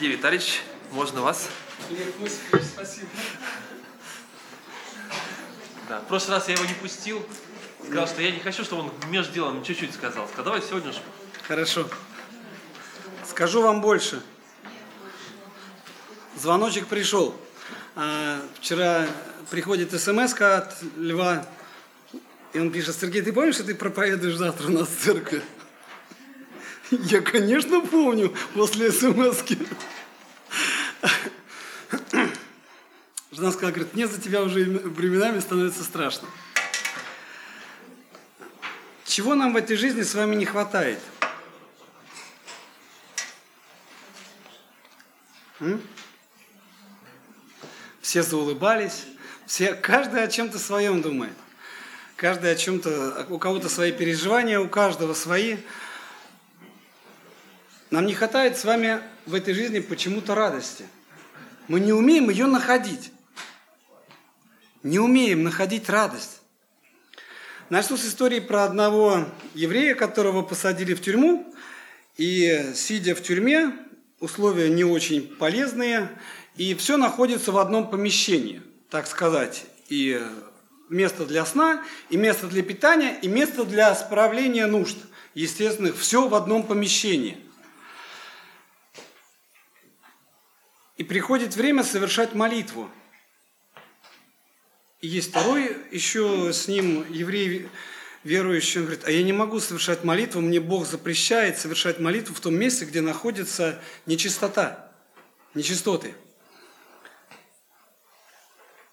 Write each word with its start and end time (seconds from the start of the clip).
Сергей 0.00 0.16
Витальевич, 0.16 0.62
можно 0.92 1.20
вас? 1.20 1.50
Лев 1.90 2.14
спасибо. 2.72 3.08
Да. 5.90 6.00
В 6.00 6.06
прошлый 6.06 6.38
раз 6.38 6.48
я 6.48 6.54
его 6.54 6.64
не 6.64 6.72
пустил. 6.72 7.22
Сказал, 7.84 8.06
что 8.06 8.22
я 8.22 8.30
не 8.30 8.40
хочу, 8.40 8.64
чтобы 8.64 8.84
он 8.84 8.92
между 9.10 9.34
делом 9.34 9.62
чуть-чуть 9.62 9.92
сказал. 9.92 10.26
Сказал, 10.28 10.44
давай 10.54 10.62
сегодня 10.62 10.92
же. 10.92 11.00
Хорошо. 11.46 11.86
Скажу 13.28 13.60
вам 13.60 13.82
больше. 13.82 14.22
Звоночек 16.34 16.86
пришел. 16.86 17.38
А, 17.94 18.40
вчера 18.58 19.06
приходит 19.50 19.92
смс 20.00 20.32
от 20.40 20.76
Льва, 20.96 21.46
и 22.54 22.58
он 22.58 22.72
пишет, 22.72 22.96
Сергей, 22.96 23.20
ты 23.20 23.34
помнишь, 23.34 23.56
что 23.56 23.64
ты 23.64 23.74
проповедуешь 23.74 24.36
завтра 24.36 24.68
у 24.68 24.70
нас 24.70 24.88
в 24.88 24.98
церкви? 24.98 25.42
Я, 26.90 27.20
конечно, 27.20 27.80
помню 27.80 28.34
после 28.54 28.90
смс 28.90 29.42
-ки. 29.42 29.66
Жена 33.30 33.52
сказала, 33.52 33.70
говорит, 33.70 33.94
мне 33.94 34.06
за 34.08 34.20
тебя 34.20 34.42
уже 34.42 34.64
временами 34.64 35.38
становится 35.38 35.84
страшно. 35.84 36.28
Чего 39.04 39.34
нам 39.34 39.52
в 39.52 39.56
этой 39.56 39.76
жизни 39.76 40.02
с 40.02 40.14
вами 40.14 40.34
не 40.34 40.44
хватает? 40.44 40.98
М? 45.60 45.80
Все 48.00 48.22
заулыбались, 48.22 49.04
все, 49.46 49.74
каждый 49.74 50.22
о 50.24 50.28
чем-то 50.28 50.58
своем 50.58 51.02
думает. 51.02 51.34
Каждый 52.16 52.52
о 52.52 52.56
чем-то, 52.56 53.26
у 53.30 53.38
кого-то 53.38 53.68
свои 53.68 53.92
переживания, 53.92 54.58
у 54.58 54.68
каждого 54.68 55.14
свои. 55.14 55.58
Нам 57.90 58.06
не 58.06 58.14
хватает 58.14 58.56
с 58.56 58.64
вами 58.64 59.00
в 59.26 59.34
этой 59.34 59.52
жизни 59.52 59.80
почему-то 59.80 60.36
радости. 60.36 60.84
Мы 61.66 61.80
не 61.80 61.92
умеем 61.92 62.30
ее 62.30 62.46
находить. 62.46 63.10
Не 64.84 65.00
умеем 65.00 65.42
находить 65.42 65.88
радость. 65.88 66.40
Начну 67.68 67.96
с 67.96 68.06
истории 68.06 68.38
про 68.38 68.62
одного 68.62 69.26
еврея, 69.54 69.96
которого 69.96 70.42
посадили 70.42 70.94
в 70.94 71.02
тюрьму. 71.02 71.52
И 72.16 72.70
сидя 72.76 73.16
в 73.16 73.22
тюрьме, 73.22 73.72
условия 74.20 74.70
не 74.70 74.84
очень 74.84 75.22
полезные, 75.22 76.10
и 76.56 76.74
все 76.74 76.96
находится 76.96 77.50
в 77.50 77.58
одном 77.58 77.90
помещении, 77.90 78.62
так 78.88 79.08
сказать. 79.08 79.64
И 79.88 80.22
место 80.88 81.26
для 81.26 81.44
сна, 81.44 81.82
и 82.08 82.16
место 82.16 82.46
для 82.46 82.62
питания, 82.62 83.18
и 83.20 83.26
место 83.26 83.64
для 83.64 83.92
справления 83.96 84.66
нужд 84.66 84.96
естественных. 85.34 85.98
Все 85.98 86.28
в 86.28 86.36
одном 86.36 86.62
помещении– 86.62 87.36
И 91.00 91.02
приходит 91.02 91.56
время 91.56 91.82
совершать 91.82 92.34
молитву. 92.34 92.90
И 95.00 95.08
есть 95.08 95.30
второй 95.30 95.74
еще 95.90 96.52
с 96.52 96.68
ним 96.68 97.10
еврей 97.10 97.70
верующий, 98.22 98.80
он 98.80 98.84
говорит, 98.84 99.06
а 99.06 99.10
я 99.10 99.22
не 99.22 99.32
могу 99.32 99.60
совершать 99.60 100.04
молитву, 100.04 100.42
мне 100.42 100.60
Бог 100.60 100.86
запрещает 100.86 101.58
совершать 101.58 102.00
молитву 102.00 102.34
в 102.34 102.40
том 102.40 102.54
месте, 102.54 102.84
где 102.84 103.00
находится 103.00 103.80
нечистота, 104.04 104.92
нечистоты. 105.54 106.14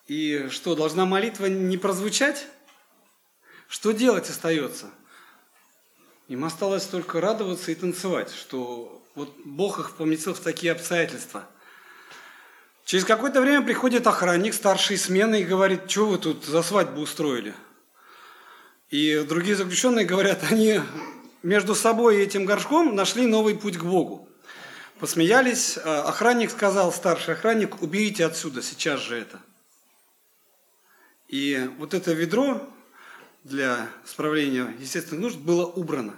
И 0.08 0.48
что, 0.50 0.76
должна 0.76 1.06
молитва 1.06 1.48
не 1.48 1.78
прозвучать? 1.78 2.48
Что 3.68 3.92
делать 3.92 4.30
остается? 4.30 4.90
Им 6.30 6.46
осталось 6.46 6.86
только 6.86 7.20
радоваться 7.20 7.70
и 7.70 7.76
танцевать, 7.76 8.32
что 8.34 9.06
вот 9.14 9.36
Бог 9.44 9.80
их 9.80 9.98
поместил 9.98 10.34
в 10.34 10.40
такие 10.40 10.72
обстоятельства– 10.72 11.50
Через 12.88 13.04
какое-то 13.04 13.42
время 13.42 13.66
приходит 13.66 14.08
охранник 14.08 14.54
старшей 14.54 14.98
смены 14.98 15.42
и 15.42 15.44
говорит, 15.44 15.92
что 15.92 16.08
вы 16.08 16.18
тут 16.18 16.46
за 16.46 16.64
свадьбу 16.64 17.02
устроили? 17.02 17.54
И 18.90 19.26
другие 19.28 19.58
заключенные 19.58 20.06
говорят, 20.06 20.42
они 20.50 20.80
между 21.44 21.76
собой 21.76 22.16
и 22.16 22.22
этим 22.22 22.46
горшком 22.46 22.96
нашли 22.96 23.28
новый 23.28 23.56
путь 23.58 23.78
к 23.78 23.84
Богу. 23.84 24.30
Посмеялись, 25.00 25.78
а 25.84 26.04
охранник 26.04 26.50
сказал, 26.50 26.94
старший 26.94 27.34
охранник, 27.34 27.82
уберите 27.82 28.26
отсюда 28.26 28.62
сейчас 28.62 29.02
же 29.02 29.18
это. 29.18 29.42
И 31.28 31.70
вот 31.80 31.94
это 31.94 32.14
ведро 32.14 32.74
для 33.44 33.90
справления 34.06 34.74
естественных 34.80 35.24
нужд 35.24 35.38
было 35.40 35.66
убрано. 35.66 36.16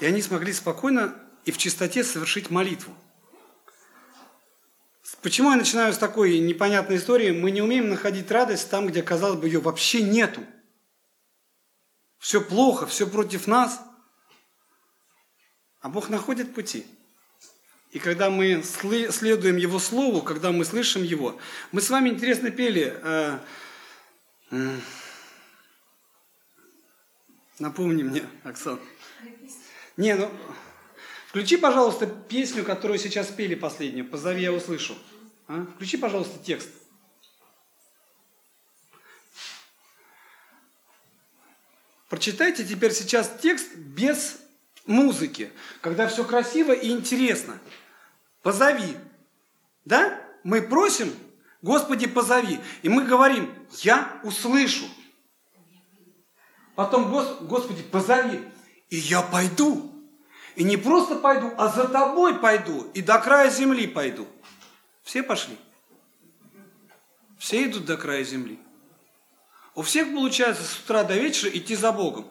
И 0.00 0.04
они 0.04 0.20
смогли 0.20 0.52
спокойно 0.52 1.14
и 1.44 1.52
в 1.52 1.58
чистоте 1.58 2.02
совершить 2.02 2.50
молитву. 2.50 2.92
Почему 5.22 5.50
я 5.50 5.56
начинаю 5.56 5.92
с 5.92 5.98
такой 5.98 6.38
непонятной 6.38 6.96
истории? 6.96 7.30
Мы 7.30 7.50
не 7.50 7.62
умеем 7.62 7.88
находить 7.88 8.30
радость 8.30 8.70
там, 8.70 8.88
где, 8.88 9.02
казалось 9.02 9.38
бы, 9.38 9.46
ее 9.46 9.60
вообще 9.60 10.02
нету. 10.02 10.44
Все 12.18 12.40
плохо, 12.40 12.86
все 12.86 13.06
против 13.06 13.46
нас. 13.46 13.80
А 15.80 15.88
Бог 15.88 16.08
находит 16.08 16.54
пути. 16.54 16.86
И 17.92 17.98
когда 17.98 18.30
мы 18.30 18.62
следуем 18.62 19.56
Его 19.56 19.78
Слову, 19.78 20.22
когда 20.22 20.50
мы 20.50 20.64
слышим 20.64 21.02
Его, 21.02 21.38
мы 21.70 21.80
с 21.80 21.88
вами 21.88 22.08
интересно 22.08 22.50
пели, 22.50 22.92
э, 23.02 23.38
э, 24.50 24.78
напомни 27.60 28.02
мне, 28.02 28.28
Оксана. 28.42 28.80
Не, 29.96 30.14
ну, 30.14 30.30
включи, 31.36 31.58
пожалуйста, 31.58 32.06
песню, 32.06 32.64
которую 32.64 32.98
сейчас 32.98 33.26
пели 33.26 33.54
последнюю, 33.54 34.08
«Позови, 34.08 34.40
я 34.40 34.54
услышу». 34.54 34.96
А? 35.46 35.66
Включи, 35.74 35.98
пожалуйста, 35.98 36.38
текст. 36.42 36.70
Прочитайте 42.08 42.64
теперь 42.64 42.94
сейчас 42.94 43.30
текст 43.42 43.76
без 43.76 44.38
музыки, 44.86 45.52
когда 45.82 46.08
все 46.08 46.24
красиво 46.24 46.72
и 46.72 46.90
интересно. 46.90 47.58
Позови. 48.40 48.96
Да? 49.84 50.18
Мы 50.42 50.62
просим, 50.62 51.14
Господи, 51.60 52.06
позови. 52.06 52.60
И 52.80 52.88
мы 52.88 53.04
говорим, 53.04 53.52
я 53.82 54.22
услышу. 54.24 54.86
Потом, 56.76 57.10
Господи, 57.46 57.82
позови. 57.82 58.40
И 58.88 58.96
я 58.96 59.20
пойду. 59.20 59.95
И 60.56 60.64
не 60.64 60.78
просто 60.78 61.16
пойду, 61.16 61.52
а 61.58 61.68
за 61.68 61.86
тобой 61.86 62.38
пойду. 62.40 62.90
И 62.94 63.02
до 63.02 63.18
края 63.18 63.50
земли 63.50 63.86
пойду. 63.86 64.26
Все 65.02 65.22
пошли. 65.22 65.56
Все 67.38 67.64
идут 67.64 67.84
до 67.84 67.98
края 67.98 68.24
земли. 68.24 68.58
У 69.74 69.82
всех 69.82 70.08
получается 70.08 70.64
с 70.64 70.78
утра 70.80 71.04
до 71.04 71.14
вечера 71.14 71.50
идти 71.50 71.76
за 71.76 71.92
Богом. 71.92 72.26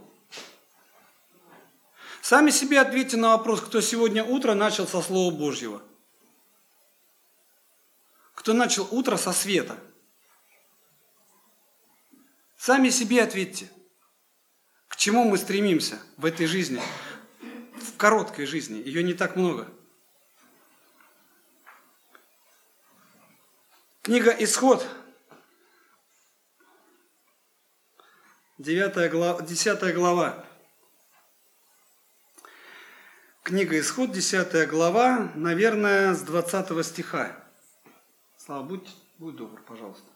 Сами 2.21 2.49
себе 2.49 2.79
ответьте 2.79 3.17
на 3.17 3.37
вопрос, 3.37 3.61
кто 3.61 3.79
сегодня 3.81 4.23
утро 4.23 4.55
начал 4.55 4.87
со 4.87 5.03
Слова 5.03 5.31
Божьего. 5.31 5.83
Кто 8.33 8.53
начал 8.53 8.87
утро 8.89 9.17
со 9.17 9.31
света. 9.31 9.77
Сами 12.57 12.89
себе 12.89 13.21
ответьте, 13.21 13.69
к 14.87 14.95
чему 14.95 15.23
мы 15.25 15.37
стремимся 15.37 15.99
в 16.17 16.25
этой 16.25 16.47
жизни, 16.47 16.81
в 17.85 17.97
короткой 17.97 18.45
жизни, 18.45 18.77
ее 18.77 19.03
не 19.03 19.13
так 19.13 19.35
много– 19.35 19.67
Книга 24.05 24.29
Исход, 24.37 24.87
9 28.59 29.11
глава, 29.11 29.41
10 29.41 29.95
глава. 29.95 30.45
Книга 33.41 33.79
Исход, 33.79 34.11
10 34.11 34.69
глава, 34.69 35.31
наверное, 35.33 36.13
с 36.13 36.21
20 36.21 36.85
стиха. 36.85 37.35
Слава, 38.37 38.61
будь, 38.61 38.95
будь 39.17 39.37
добр, 39.37 39.59
пожалуйста. 39.63 40.14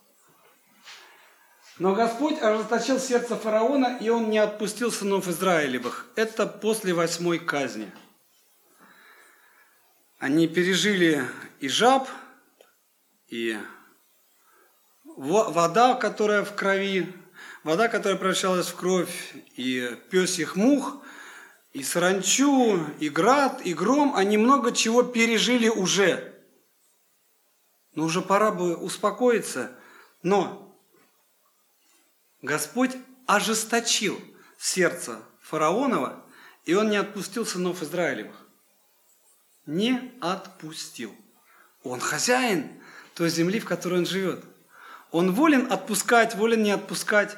Но 1.79 1.95
Господь 1.95 2.41
ожесточил 2.41 2.99
сердце 2.99 3.37
фараона, 3.37 3.97
и 4.01 4.09
он 4.09 4.29
не 4.29 4.37
отпустил 4.37 4.91
сынов 4.91 5.29
Израилевых. 5.29 6.07
Это 6.15 6.45
после 6.45 6.93
восьмой 6.93 7.39
казни. 7.39 7.89
Они 10.17 10.49
пережили 10.49 11.23
и 11.61 11.69
жаб, 11.69 12.09
и 13.27 13.57
вода, 15.05 15.95
которая 15.95 16.43
в 16.43 16.53
крови, 16.53 17.13
вода, 17.63 17.87
которая 17.87 18.17
превращалась 18.17 18.67
в 18.67 18.75
кровь, 18.75 19.33
и 19.55 19.97
песих 20.09 20.57
мух, 20.57 21.01
и 21.71 21.81
саранчу, 21.81 22.85
и 22.99 23.07
град, 23.07 23.61
и 23.63 23.73
гром, 23.73 24.15
они 24.17 24.37
много 24.37 24.73
чего 24.73 25.03
пережили 25.03 25.69
уже. 25.69 26.43
Но 27.93 28.03
уже 28.03 28.21
пора 28.21 28.51
бы 28.51 28.75
успокоиться. 28.75 29.71
Но 30.23 30.68
Господь 32.41 32.95
ожесточил 33.25 34.19
сердце 34.57 35.19
фараонова, 35.41 36.23
и 36.65 36.73
он 36.73 36.89
не 36.89 36.97
отпустил 36.97 37.45
сынов 37.45 37.81
Израилевых. 37.83 38.35
не 39.65 40.11
отпустил. 40.19 41.15
Он 41.83 41.99
хозяин 41.99 42.81
той 43.13 43.29
земли, 43.29 43.59
в 43.59 43.65
которой 43.65 43.99
он 43.99 44.05
живет. 44.05 44.43
Он 45.11 45.31
волен 45.31 45.71
отпускать, 45.71 46.35
волен 46.35 46.63
не 46.63 46.71
отпускать. 46.71 47.37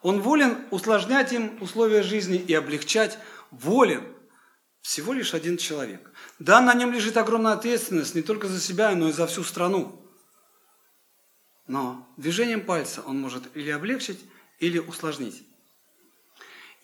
Он 0.00 0.20
волен 0.20 0.58
усложнять 0.70 1.32
им 1.32 1.60
условия 1.60 2.02
жизни 2.02 2.36
и 2.36 2.54
облегчать. 2.54 3.18
Волен. 3.50 4.04
Всего 4.80 5.12
лишь 5.12 5.34
один 5.34 5.56
человек. 5.56 6.12
Да, 6.38 6.60
на 6.60 6.74
нем 6.74 6.92
лежит 6.92 7.16
огромная 7.16 7.52
ответственность 7.52 8.14
не 8.14 8.22
только 8.22 8.48
за 8.48 8.60
себя, 8.60 8.94
но 8.94 9.08
и 9.08 9.12
за 9.12 9.26
всю 9.26 9.42
страну. 9.42 10.04
Но 11.66 12.08
движением 12.16 12.64
пальца 12.64 13.02
он 13.02 13.20
может 13.20 13.44
или 13.56 13.70
облегчить, 13.70 14.20
или 14.62 14.78
усложнить. 14.78 15.42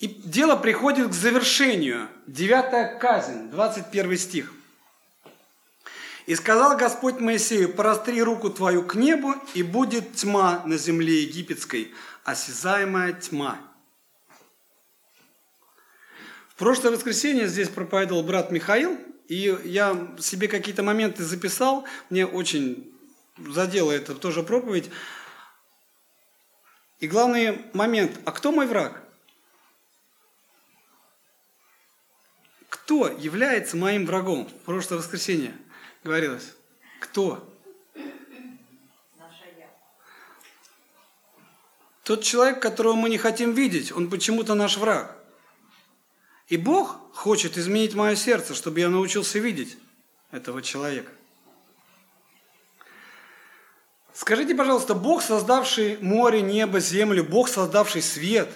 И 0.00 0.08
дело 0.08 0.56
приходит 0.56 1.08
к 1.08 1.12
завершению. 1.12 2.08
Девятая 2.26 2.98
казнь, 2.98 3.50
21 3.50 4.18
стих. 4.18 4.52
«И 6.26 6.34
сказал 6.34 6.76
Господь 6.76 7.20
Моисею, 7.20 7.72
простри 7.72 8.22
руку 8.22 8.50
твою 8.50 8.82
к 8.82 8.96
небу, 8.96 9.34
и 9.54 9.62
будет 9.62 10.14
тьма 10.14 10.62
на 10.66 10.76
земле 10.76 11.22
египетской, 11.22 11.94
осязаемая 12.24 13.14
тьма». 13.14 13.58
В 16.50 16.56
прошлое 16.56 16.92
воскресенье 16.92 17.46
здесь 17.46 17.68
проповедовал 17.68 18.24
брат 18.24 18.50
Михаил, 18.50 18.98
и 19.28 19.56
я 19.64 20.16
себе 20.18 20.48
какие-то 20.48 20.82
моменты 20.82 21.22
записал, 21.22 21.84
мне 22.10 22.26
очень 22.26 22.92
задела 23.38 23.92
это 23.92 24.14
тоже 24.14 24.42
проповедь. 24.42 24.90
И 27.00 27.06
главный 27.06 27.64
момент, 27.74 28.18
а 28.24 28.32
кто 28.32 28.50
мой 28.50 28.66
враг? 28.66 29.02
Кто 32.68 33.08
является 33.08 33.76
моим 33.76 34.06
врагом? 34.06 34.48
В 34.48 34.64
прошлое 34.64 34.98
воскресенье 34.98 35.54
говорилось. 36.02 36.54
Кто? 37.00 37.44
Тот 42.02 42.22
человек, 42.22 42.60
которого 42.62 42.94
мы 42.94 43.10
не 43.10 43.18
хотим 43.18 43.52
видеть, 43.52 43.92
он 43.92 44.08
почему-то 44.08 44.54
наш 44.54 44.78
враг. 44.78 45.14
И 46.48 46.56
Бог 46.56 47.14
хочет 47.14 47.58
изменить 47.58 47.94
мое 47.94 48.16
сердце, 48.16 48.54
чтобы 48.54 48.80
я 48.80 48.88
научился 48.88 49.38
видеть 49.38 49.76
этого 50.30 50.62
человека. 50.62 51.12
Скажите, 54.20 54.52
пожалуйста, 54.52 54.96
Бог, 54.96 55.22
создавший 55.22 55.96
море, 55.98 56.42
небо, 56.42 56.80
землю, 56.80 57.22
Бог, 57.22 57.48
создавший 57.48 58.02
свет 58.02 58.48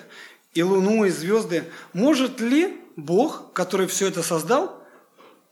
и 0.55 0.63
луну, 0.65 1.05
и 1.05 1.11
звезды, 1.11 1.71
может 1.93 2.41
ли 2.41 2.81
Бог, 2.97 3.53
который 3.53 3.87
все 3.87 4.09
это 4.09 4.25
создал, 4.25 4.83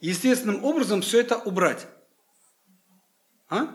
естественным 0.00 0.64
образом 0.64 1.02
все 1.02 1.20
это 1.20 1.36
убрать? 1.36 1.86
А? 3.48 3.68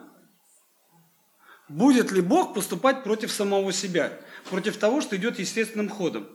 Будет 1.70 2.12
ли 2.12 2.20
Бог 2.20 2.54
поступать 2.54 3.06
против 3.06 3.32
самого 3.32 3.72
себя, 3.72 4.12
против 4.50 4.76
того, 4.76 5.00
что 5.00 5.16
идет 5.16 5.40
естественным 5.40 5.88
ходом? 5.88 6.28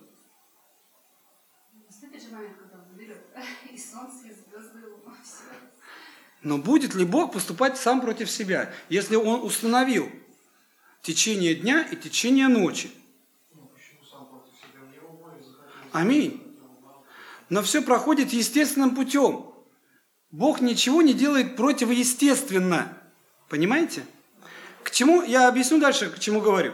Но 6.42 6.58
будет 6.58 6.94
ли 6.94 7.04
Бог 7.04 7.32
поступать 7.32 7.76
сам 7.76 8.00
против 8.00 8.30
себя, 8.30 8.72
если 8.88 9.16
Он 9.16 9.42
установил 9.42 10.10
течение 11.02 11.54
дня 11.54 11.82
и 11.82 11.96
течение 11.96 12.48
ночи? 12.48 12.90
Аминь. 15.92 16.40
Но 17.48 17.62
все 17.62 17.82
проходит 17.82 18.32
естественным 18.32 18.94
путем. 18.94 19.52
Бог 20.30 20.60
ничего 20.60 21.02
не 21.02 21.12
делает 21.12 21.56
противоестественно. 21.56 22.96
Понимаете? 23.48 24.04
К 24.84 24.90
чему, 24.92 25.22
я 25.22 25.48
объясню 25.48 25.78
дальше, 25.78 26.10
к 26.10 26.20
чему 26.20 26.40
говорю. 26.40 26.72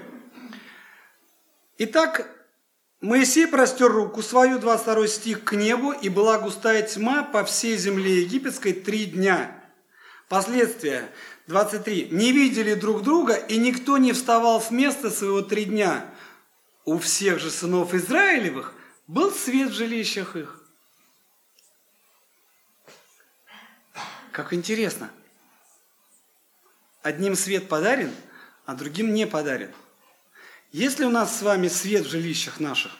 Итак, 1.78 2.35
Моисей 3.00 3.46
простер 3.46 3.92
руку 3.92 4.22
свою, 4.22 4.58
22 4.58 5.06
стих, 5.06 5.44
к 5.44 5.52
небу, 5.52 5.92
и 5.92 6.08
была 6.08 6.38
густая 6.38 6.82
тьма 6.82 7.22
по 7.22 7.44
всей 7.44 7.76
земле 7.76 8.22
египетской 8.22 8.72
три 8.72 9.04
дня. 9.04 9.52
Последствия, 10.28 11.10
23. 11.46 12.08
Не 12.10 12.32
видели 12.32 12.74
друг 12.74 13.02
друга, 13.02 13.34
и 13.34 13.58
никто 13.58 13.98
не 13.98 14.12
вставал 14.12 14.62
с 14.62 14.70
места 14.70 15.10
своего 15.10 15.42
три 15.42 15.66
дня. 15.66 16.10
У 16.84 16.98
всех 16.98 17.38
же 17.38 17.50
сынов 17.50 17.92
Израилевых 17.92 18.72
был 19.06 19.30
свет 19.30 19.70
в 19.70 19.74
жилищах 19.74 20.34
их. 20.34 20.62
Как 24.32 24.52
интересно. 24.54 25.10
Одним 27.02 27.36
свет 27.36 27.68
подарен, 27.68 28.12
а 28.64 28.74
другим 28.74 29.12
не 29.12 29.26
подарен. 29.26 29.72
Есть 30.72 30.98
ли 30.98 31.06
у 31.06 31.10
нас 31.10 31.38
с 31.38 31.42
вами 31.42 31.68
свет 31.68 32.06
в 32.06 32.10
жилищах 32.10 32.60
наших? 32.60 32.92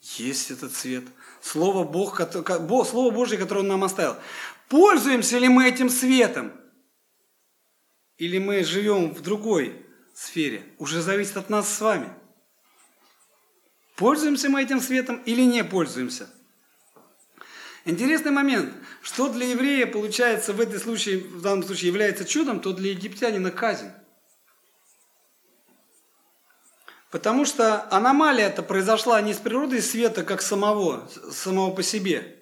Есть 0.00 0.50
этот 0.50 0.74
свет. 0.74 1.04
Слово, 1.40 1.84
Бог, 1.84 2.20
Слово 2.20 3.10
Божье, 3.10 3.38
которое 3.38 3.60
Он 3.60 3.68
нам 3.68 3.84
оставил. 3.84 4.16
Пользуемся 4.68 5.38
ли 5.38 5.48
мы 5.48 5.68
этим 5.68 5.90
светом? 5.90 6.52
Или 8.18 8.38
мы 8.38 8.64
живем 8.64 9.14
в 9.14 9.22
другой 9.22 9.84
сфере? 10.14 10.62
Уже 10.78 11.00
зависит 11.00 11.36
от 11.36 11.48
нас 11.50 11.72
с 11.72 11.80
вами. 11.80 12.08
Пользуемся 13.96 14.48
мы 14.48 14.62
этим 14.62 14.80
светом 14.80 15.22
или 15.24 15.42
не 15.42 15.64
пользуемся? 15.64 16.28
Интересный 17.84 18.30
момент. 18.30 18.72
Что 19.02 19.28
для 19.28 19.46
еврея 19.46 19.86
получается 19.86 20.52
в, 20.52 20.60
этой 20.60 20.78
случае, 20.78 21.18
в 21.18 21.40
данном 21.40 21.64
случае 21.64 21.88
является 21.88 22.24
чудом, 22.24 22.60
то 22.60 22.72
для 22.72 22.90
египтянина 22.90 23.50
казнь. 23.50 23.90
Потому 27.10 27.44
что 27.44 27.88
аномалия 27.90 28.46
это 28.46 28.62
произошла 28.62 29.20
не 29.20 29.34
с 29.34 29.38
природой 29.38 29.82
света 29.82 30.22
как 30.22 30.40
самого, 30.40 31.08
самого 31.32 31.74
по 31.74 31.82
себе, 31.82 32.38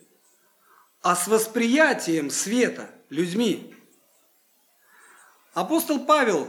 а 1.01 1.17
с 1.17 1.27
восприятием 1.27 2.31
света 2.31 2.91
людьми. 3.09 3.75
Апостол 5.55 6.05
Павел, 6.05 6.49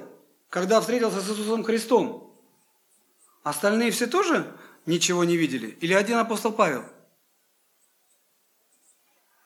когда 0.49 0.81
встретился 0.81 1.21
с 1.21 1.29
Иисусом 1.29 1.63
Христом, 1.63 2.37
остальные 3.43 3.91
все 3.91 4.05
тоже 4.05 4.53
ничего 4.85 5.23
не 5.23 5.37
видели? 5.37 5.77
Или 5.79 5.93
один 5.93 6.17
апостол 6.17 6.51
Павел? 6.51 6.83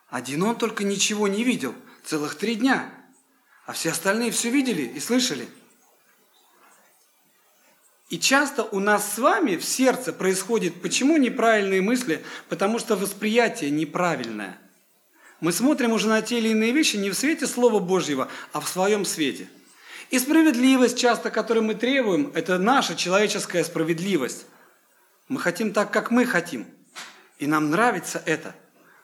Один 0.10 0.44
он 0.44 0.56
только 0.56 0.84
ничего 0.84 1.28
не 1.28 1.44
видел, 1.44 1.76
целых 2.04 2.36
три 2.36 2.56
дня. 2.56 2.92
А 3.66 3.74
все 3.74 3.92
остальные 3.92 4.32
все 4.32 4.50
видели 4.50 4.82
и 4.82 5.00
слышали. 5.00 5.48
И 8.14 8.20
часто 8.20 8.62
у 8.66 8.80
нас 8.80 9.14
с 9.14 9.18
вами 9.18 9.56
в 9.56 9.66
сердце 9.66 10.14
происходит, 10.14 10.84
почему 10.84 11.18
неправильные 11.18 11.82
мысли? 11.82 12.24
Потому 12.48 12.78
что 12.78 12.96
восприятие 12.96 13.72
неправильное. 13.72 14.60
Мы 15.40 15.52
смотрим 15.52 15.94
уже 15.94 16.08
на 16.08 16.22
те 16.22 16.38
или 16.38 16.50
иные 16.50 16.74
вещи 16.74 16.96
не 16.96 17.10
в 17.10 17.16
свете 17.16 17.48
Слова 17.48 17.80
Божьего, 17.80 18.28
а 18.52 18.60
в 18.60 18.70
своем 18.70 19.04
свете. 19.04 19.48
И 20.12 20.20
справедливость 20.20 20.96
часто, 20.96 21.32
которую 21.32 21.64
мы 21.64 21.74
требуем, 21.74 22.32
это 22.36 22.60
наша 22.60 22.96
человеческая 22.96 23.64
справедливость. 23.64 24.46
Мы 25.28 25.40
хотим 25.40 25.74
так, 25.74 25.90
как 25.90 26.12
мы 26.12 26.28
хотим. 26.28 26.68
И 27.40 27.48
нам 27.48 27.72
нравится 27.72 28.22
это. 28.28 28.54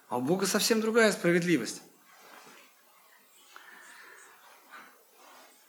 А 0.10 0.18
у 0.18 0.22
Бога 0.22 0.46
совсем 0.46 0.82
другая 0.82 1.12
справедливость. 1.14 1.82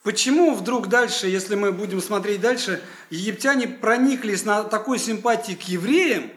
Почему 0.02 0.54
вдруг 0.54 0.88
дальше, 0.88 1.26
если 1.28 1.54
мы 1.54 1.72
будем 1.72 2.00
смотреть 2.00 2.40
дальше, 2.40 2.82
египтяне 3.10 3.68
прониклись 3.68 4.44
на 4.44 4.64
такой 4.64 4.98
симпатии 4.98 5.52
к 5.52 5.62
евреям, 5.62 6.30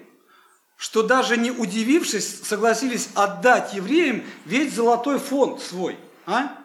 что 0.76 1.02
даже 1.02 1.38
не 1.38 1.50
удивившись, 1.50 2.42
согласились 2.44 3.10
отдать 3.16 3.74
евреям 3.74 4.26
весь 4.44 4.74
золотой 4.74 5.18
фонд 5.18 5.62
свой. 5.62 5.98
А? 6.26 6.58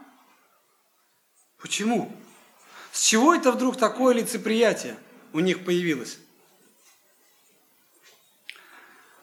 Почему? 1.59 2.13
С 2.91 3.03
чего 3.03 3.33
это 3.33 3.53
вдруг 3.53 3.77
такое 3.77 4.15
лицеприятие 4.15 4.97
у 5.33 5.39
них 5.39 5.65
появилось? 5.65 6.19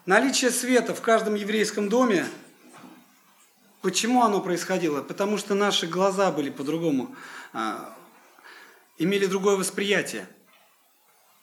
Наличие 0.05 0.51
света 0.51 0.93
в 0.93 1.01
каждом 1.01 1.35
еврейском 1.35 1.89
доме, 1.89 2.25
почему 3.81 4.21
оно 4.23 4.39
происходило? 4.39 5.01
Потому 5.01 5.37
что 5.37 5.55
наши 5.55 5.87
глаза 5.87 6.31
были 6.31 6.49
по-другому, 6.49 7.15
имели 8.97 9.25
другое 9.25 9.55
восприятие. 9.55 10.27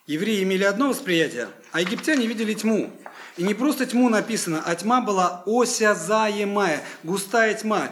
Евреи 0.07 0.43
имели 0.43 0.65
одно 0.65 0.89
восприятие, 0.89 1.49
а 1.71 1.81
египтяне 1.81 2.27
видели 2.27 2.55
тьму. 2.55 2.93
И 3.37 3.45
не 3.45 3.55
просто 3.55 3.87
тьму 3.87 4.09
написано, 4.09 4.63
а 4.65 4.75
тьма 4.75 5.01
была 5.01 5.43
осязаемая, 5.47 6.85
густая 7.03 7.55
тьма. 7.55 7.91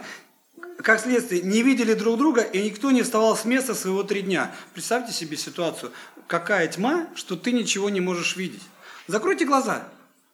Как 0.77 0.99
следствие, 0.99 1.41
не 1.41 1.61
видели 1.61 1.93
друг 1.93 2.17
друга, 2.17 2.41
и 2.41 2.61
никто 2.61 2.91
не 2.91 3.03
вставал 3.03 3.37
с 3.37 3.45
места 3.45 3.73
своего 3.73 4.03
три 4.03 4.21
дня. 4.21 4.53
Представьте 4.73 5.13
себе 5.13 5.37
ситуацию. 5.37 5.91
Какая 6.27 6.67
тьма, 6.67 7.07
что 7.15 7.35
ты 7.35 7.51
ничего 7.51 7.89
не 7.89 8.01
можешь 8.01 8.35
видеть. 8.35 8.63
Закройте 9.07 9.45
глаза. 9.45 9.87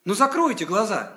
Ну 0.03 0.13
закройте 0.13 0.65
глаза. 0.65 1.13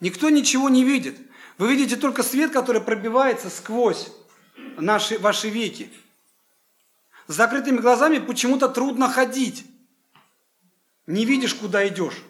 Никто 0.00 0.28
ничего 0.28 0.68
не 0.68 0.84
видит. 0.84 1.18
Вы 1.56 1.68
видите 1.70 1.96
только 1.96 2.22
свет, 2.22 2.52
который 2.52 2.80
пробивается 2.80 3.50
сквозь 3.50 4.08
наши, 4.80 5.18
ваши 5.18 5.50
веки. 5.50 5.92
С 7.26 7.34
закрытыми 7.34 7.78
глазами 7.78 8.18
почему-то 8.18 8.68
трудно 8.68 9.08
ходить. 9.08 9.66
Не 11.06 11.24
видишь, 11.24 11.54
куда 11.54 11.86
идешь. 11.86 12.22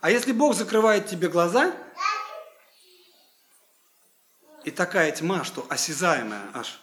А 0.00 0.10
если 0.10 0.32
Бог 0.32 0.54
закрывает 0.54 1.06
тебе 1.06 1.28
глаза, 1.28 1.74
и 4.64 4.70
такая 4.70 5.12
тьма, 5.12 5.44
что 5.44 5.66
осязаемая 5.68 6.50
аж. 6.54 6.80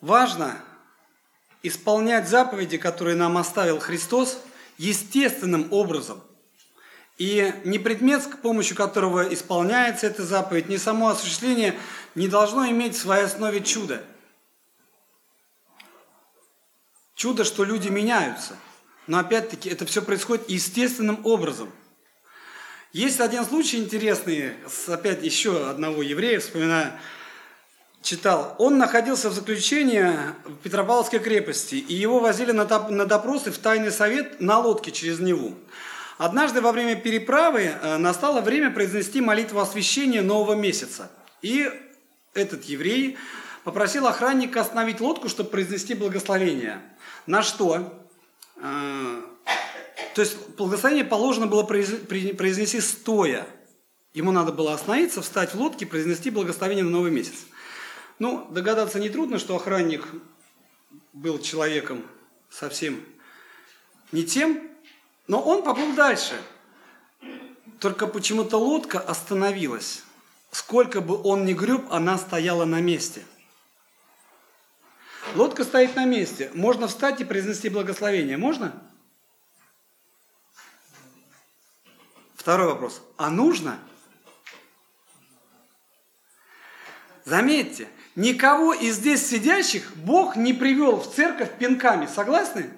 Важно 0.00 0.62
исполнять 1.62 2.28
заповеди, 2.28 2.76
которые 2.76 3.16
нам 3.16 3.38
оставил 3.38 3.78
Христос, 3.78 4.38
естественным 4.76 5.72
образом. 5.72 6.22
И 7.16 7.52
не 7.64 7.78
предмет, 7.78 8.22
с 8.22 8.26
помощью 8.26 8.76
которого 8.76 9.32
исполняется 9.32 10.08
эта 10.08 10.24
заповедь, 10.24 10.68
не 10.68 10.78
само 10.78 11.08
осуществление 11.08 11.78
не 12.14 12.26
должно 12.26 12.68
иметь 12.70 12.96
в 12.96 13.00
своей 13.00 13.24
основе 13.24 13.60
чудо. 13.60 14.02
Чудо, 17.14 17.44
что 17.44 17.62
люди 17.62 17.88
меняются. 17.88 18.56
Но 19.06 19.18
опять-таки 19.18 19.68
это 19.68 19.86
все 19.86 20.02
происходит 20.02 20.48
естественным 20.50 21.20
образом. 21.24 21.70
Есть 22.92 23.20
один 23.20 23.44
случай 23.44 23.78
интересный, 23.78 24.54
опять 24.86 25.22
еще 25.22 25.68
одного 25.68 26.02
еврея, 26.02 26.40
вспоминаю, 26.40 26.92
читал. 28.02 28.54
Он 28.58 28.78
находился 28.78 29.30
в 29.30 29.34
заключении 29.34 30.12
в 30.44 30.56
Петропавловской 30.62 31.18
крепости, 31.18 31.74
и 31.74 31.94
его 31.94 32.18
возили 32.20 32.52
на 32.52 32.64
допросы 32.64 33.50
в 33.50 33.58
тайный 33.58 33.90
совет 33.90 34.40
на 34.40 34.58
лодке 34.58 34.90
через 34.90 35.18
Неву. 35.18 35.54
Однажды 36.16 36.60
во 36.60 36.70
время 36.70 36.94
переправы 36.94 37.62
э, 37.62 37.96
настало 37.96 38.40
время 38.40 38.70
произнести 38.70 39.20
молитву 39.20 39.58
освящения 39.58 40.22
нового 40.22 40.54
месяца. 40.54 41.10
И 41.42 41.68
этот 42.34 42.64
еврей 42.64 43.16
попросил 43.64 44.06
охранника 44.06 44.60
остановить 44.60 45.00
лодку, 45.00 45.28
чтобы 45.28 45.50
произнести 45.50 45.94
благословение. 45.94 46.80
На 47.26 47.42
что? 47.42 48.06
Э, 48.56 49.22
то 50.14 50.20
есть 50.20 50.36
благословение 50.56 51.04
положено 51.04 51.48
было 51.48 51.64
произнести 51.64 52.80
стоя. 52.80 53.46
Ему 54.12 54.30
надо 54.30 54.52
было 54.52 54.74
остановиться, 54.74 55.22
встать 55.22 55.54
в 55.54 55.60
лодке, 55.60 55.86
произнести 55.86 56.30
благословение 56.30 56.84
на 56.84 56.90
новый 56.90 57.10
месяц. 57.10 57.34
Ну, 58.20 58.46
догадаться 58.50 59.00
нетрудно, 59.00 59.40
что 59.40 59.56
охранник 59.56 60.06
был 61.12 61.40
человеком 61.40 62.04
совсем 62.48 63.00
не 64.12 64.22
тем, 64.22 64.70
но 65.26 65.40
он 65.40 65.62
поплыл 65.62 65.94
дальше. 65.94 66.40
Только 67.80 68.06
почему-то 68.06 68.56
лодка 68.56 69.00
остановилась. 69.00 70.02
Сколько 70.50 71.00
бы 71.00 71.20
он 71.22 71.44
ни 71.44 71.52
греб, 71.52 71.86
она 71.90 72.16
стояла 72.18 72.64
на 72.64 72.80
месте. 72.80 73.24
Лодка 75.34 75.64
стоит 75.64 75.96
на 75.96 76.04
месте. 76.04 76.50
Можно 76.54 76.86
встать 76.86 77.20
и 77.20 77.24
произнести 77.24 77.68
благословение. 77.68 78.36
Можно? 78.36 78.80
Второй 82.36 82.68
вопрос. 82.68 83.02
А 83.16 83.30
нужно? 83.30 83.78
Заметьте, 87.24 87.88
Никого 88.16 88.72
из 88.74 88.96
здесь 88.96 89.26
сидящих 89.26 89.96
Бог 89.96 90.36
не 90.36 90.52
привел 90.52 91.00
в 91.00 91.12
церковь 91.12 91.50
пинками. 91.58 92.06
Согласны? 92.06 92.70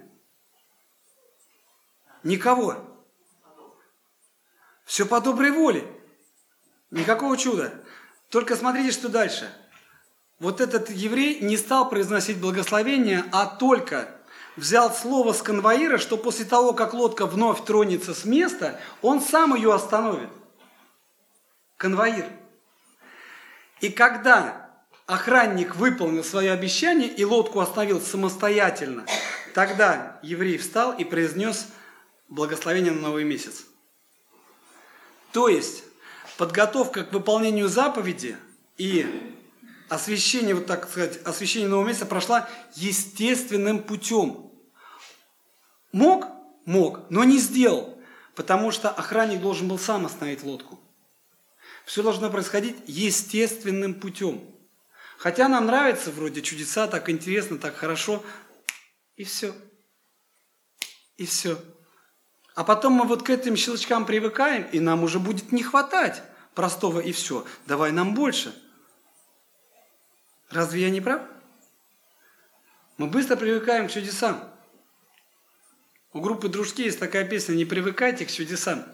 Никого. 2.27 2.77
Все 4.85 5.07
по 5.07 5.21
доброй 5.21 5.53
воле. 5.53 5.85
Никакого 6.91 7.37
чуда. 7.37 7.73
Только 8.31 8.57
смотрите, 8.57 8.91
что 8.91 9.09
дальше. 9.09 9.49
Вот 10.41 10.61
этот 10.61 10.91
еврей 10.91 11.39
не 11.39 11.57
стал 11.57 11.89
произносить 11.89 12.41
благословение, 12.41 13.25
а 13.31 13.47
только 13.47 14.09
взял 14.57 14.93
слово 14.93 15.35
с 15.35 15.41
конвоира, 15.41 15.99
что 15.99 16.17
после 16.17 16.45
того, 16.45 16.73
как 16.73 16.95
лодка 16.95 17.27
вновь 17.27 17.65
тронется 17.65 18.13
с 18.13 18.25
места, 18.25 18.81
он 19.03 19.21
сам 19.21 19.55
ее 19.55 19.73
остановит. 19.73 20.31
Конвоир. 21.77 22.27
И 23.81 23.89
когда 23.89 24.73
охранник 25.07 25.77
выполнил 25.77 26.25
свое 26.25 26.51
обещание 26.51 27.09
и 27.09 27.25
лодку 27.25 27.61
остановил 27.61 28.01
самостоятельно, 28.01 29.07
тогда 29.55 30.19
еврей 30.23 30.59
встал 30.59 30.93
и 30.93 31.05
произнес 31.05 31.69
благословение 32.29 32.93
на 32.93 33.01
новый 33.01 33.25
месяц. 33.25 33.65
То 35.33 35.49
есть 35.49 35.85
подготовка 36.39 37.05
к 37.05 37.13
выполнению 37.13 37.69
заповеди 37.69 38.37
и 38.79 39.07
освящение, 39.89 40.55
вот 40.55 40.67
так 40.67 40.89
сказать, 40.89 41.21
освящение 41.25 41.69
нового 41.69 41.87
месяца 41.87 42.07
прошла 42.07 42.49
естественным 42.75 43.83
путем. 43.83 44.51
Мог? 45.93 46.27
Мог, 46.65 47.09
но 47.11 47.23
не 47.23 47.39
сделал, 47.39 47.97
потому 48.35 48.73
что 48.73 48.91
охранник 48.91 49.41
должен 49.41 49.69
был 49.69 49.79
сам 49.79 50.05
остановить 50.05 50.43
лодку. 50.43 50.81
Все 51.85 52.03
должно 52.03 52.29
происходить 52.29 52.77
естественным 52.87 53.95
путем. 53.95 54.45
Хотя 55.19 55.49
нам 55.49 55.67
нравится 55.67 56.11
вроде 56.11 56.43
чудеса, 56.43 56.89
так 56.89 57.09
интересно, 57.09 57.59
так 57.59 57.77
хорошо. 57.77 58.23
И 59.17 59.23
все. 59.23 59.55
И 61.17 61.25
все. 61.25 61.57
А 62.57 62.65
потом 62.65 62.95
мы 62.95 63.05
вот 63.05 63.23
к 63.23 63.29
этим 63.29 63.55
щелчкам 63.55 64.07
привыкаем, 64.07 64.67
и 64.73 64.81
нам 64.81 65.05
уже 65.05 65.21
будет 65.21 65.53
не 65.53 65.63
хватать 65.63 66.23
простого 66.55 67.01
и 67.01 67.13
все. 67.13 67.45
Давай 67.67 67.93
нам 67.93 68.15
больше. 68.15 68.59
Разве 70.49 70.81
я 70.81 70.91
не 70.91 71.03
прав? 71.03 71.21
Мы 72.97 73.09
быстро 73.09 73.37
привыкаем 73.37 73.89
к 73.89 73.93
чудесам. 73.93 74.43
У 76.15 76.21
группы 76.21 76.49
«Дружки» 76.49 76.83
есть 76.83 76.99
такая 76.99 77.29
песня 77.29 77.53
«Не 77.55 77.67
привыкайте 77.67 78.25
к 78.25 78.33
чудесам». 78.33 78.87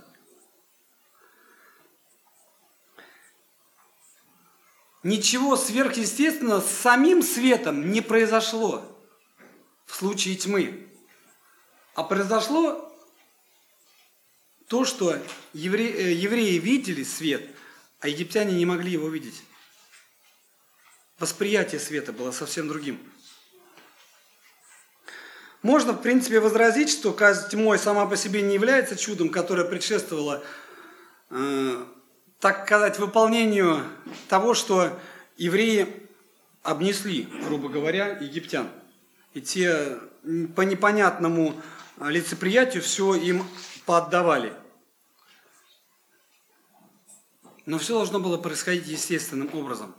Ничего 5.04 5.57
сверхъестественного 5.57 6.62
с 6.62 6.69
самим 6.69 7.23
светом 7.23 7.92
не 7.92 8.00
произошло 8.00 8.85
в 9.87 9.95
случае 9.95 10.35
тьмы. 10.35 10.88
А 11.95 12.02
произошло 12.02 12.91
то, 14.72 14.86
что 14.86 15.18
евреи, 15.52 15.92
э, 15.92 16.12
евреи 16.14 16.56
видели 16.56 17.02
свет, 17.02 17.46
а 18.00 18.08
египтяне 18.08 18.54
не 18.54 18.64
могли 18.64 18.92
его 18.92 19.06
видеть. 19.10 19.42
Восприятие 21.18 21.78
света 21.78 22.14
было 22.14 22.30
совсем 22.30 22.68
другим. 22.68 22.98
Можно, 25.60 25.92
в 25.92 26.00
принципе, 26.00 26.40
возразить, 26.40 26.88
что 26.88 27.12
казнь 27.12 27.50
тьмой 27.50 27.78
сама 27.78 28.06
по 28.06 28.16
себе 28.16 28.40
не 28.40 28.54
является 28.54 28.96
чудом, 28.96 29.28
которое 29.28 29.64
предшествовало 29.64 30.42
э, 31.28 31.84
так 32.40 32.64
сказать, 32.64 32.98
выполнению 32.98 33.84
того, 34.30 34.54
что 34.54 34.98
евреи 35.36 36.08
обнесли, 36.62 37.28
грубо 37.44 37.68
говоря, 37.68 38.16
египтян. 38.16 38.70
И 39.34 39.42
те 39.42 39.98
по 40.56 40.62
непонятному 40.62 41.60
лицеприятию 42.00 42.82
все 42.82 43.14
им 43.16 43.46
поотдавали. 43.84 44.54
Но 47.66 47.78
все 47.78 47.95
должно 47.95 48.21
было 48.21 48.37
происходить 48.37 48.87
естественным 48.88 49.50
образом. 49.54 49.95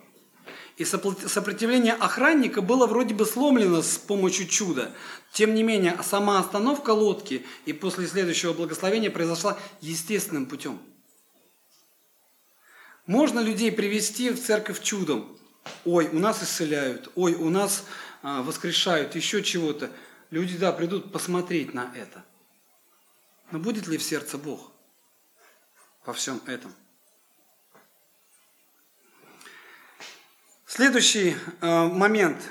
И 0.78 0.86
сопротивление 0.86 1.94
охранника 1.94 2.62
было 2.62 2.88
вроде 2.88 3.14
бы 3.14 3.26
сломлено 3.26 3.82
с 3.82 3.98
помощью 3.98 4.48
чуда. 4.48 4.92
Тем 5.32 5.54
не 5.54 5.64
менее, 5.64 5.98
сама 6.04 6.40
остановка 6.40 6.92
лодки 6.92 7.46
и 7.66 7.74
после 7.74 8.08
следующего 8.08 8.54
благословения 8.54 9.12
произошла 9.12 9.58
естественным 9.82 10.48
путем– 10.48 10.80
можно 13.06 13.42
людей 13.42 13.72
привести 13.72 14.30
в 14.30 14.42
церковь 14.42 14.82
чудом. 14.82 15.38
Ой, 15.84 16.08
у 16.08 16.20
нас 16.20 16.42
исцеляют, 16.42 17.12
ой, 17.16 17.34
у 17.34 17.50
нас 17.50 17.86
а, 18.22 18.42
воскрешают, 18.42 19.16
еще 19.16 19.44
чего-то. 19.44 19.92
Люди, 20.30 20.58
да, 20.58 20.72
придут 20.72 21.12
посмотреть 21.12 21.74
на 21.74 21.92
это. 21.96 22.24
Но 23.52 23.60
будет 23.60 23.88
ли 23.88 23.98
в 23.98 24.04
сердце 24.04 24.38
Бог 24.38 24.72
во 26.06 26.14
всем 26.14 26.42
этом? 26.48 26.74
Следующий 30.76 31.36
э, 31.62 31.84
момент. 31.88 32.42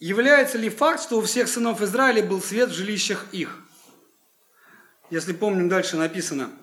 Является 0.00 0.58
ли 0.58 0.68
факт, 0.68 1.00
что 1.00 1.18
у 1.18 1.22
всех 1.22 1.46
сынов 1.46 1.80
Израиля 1.80 2.24
был 2.24 2.42
свет 2.42 2.70
в 2.70 2.74
жилищах 2.74 3.26
их? 3.30 3.56
Если 5.08 5.32
помним, 5.32 5.68
дальше 5.68 5.96
написано– 5.96 6.50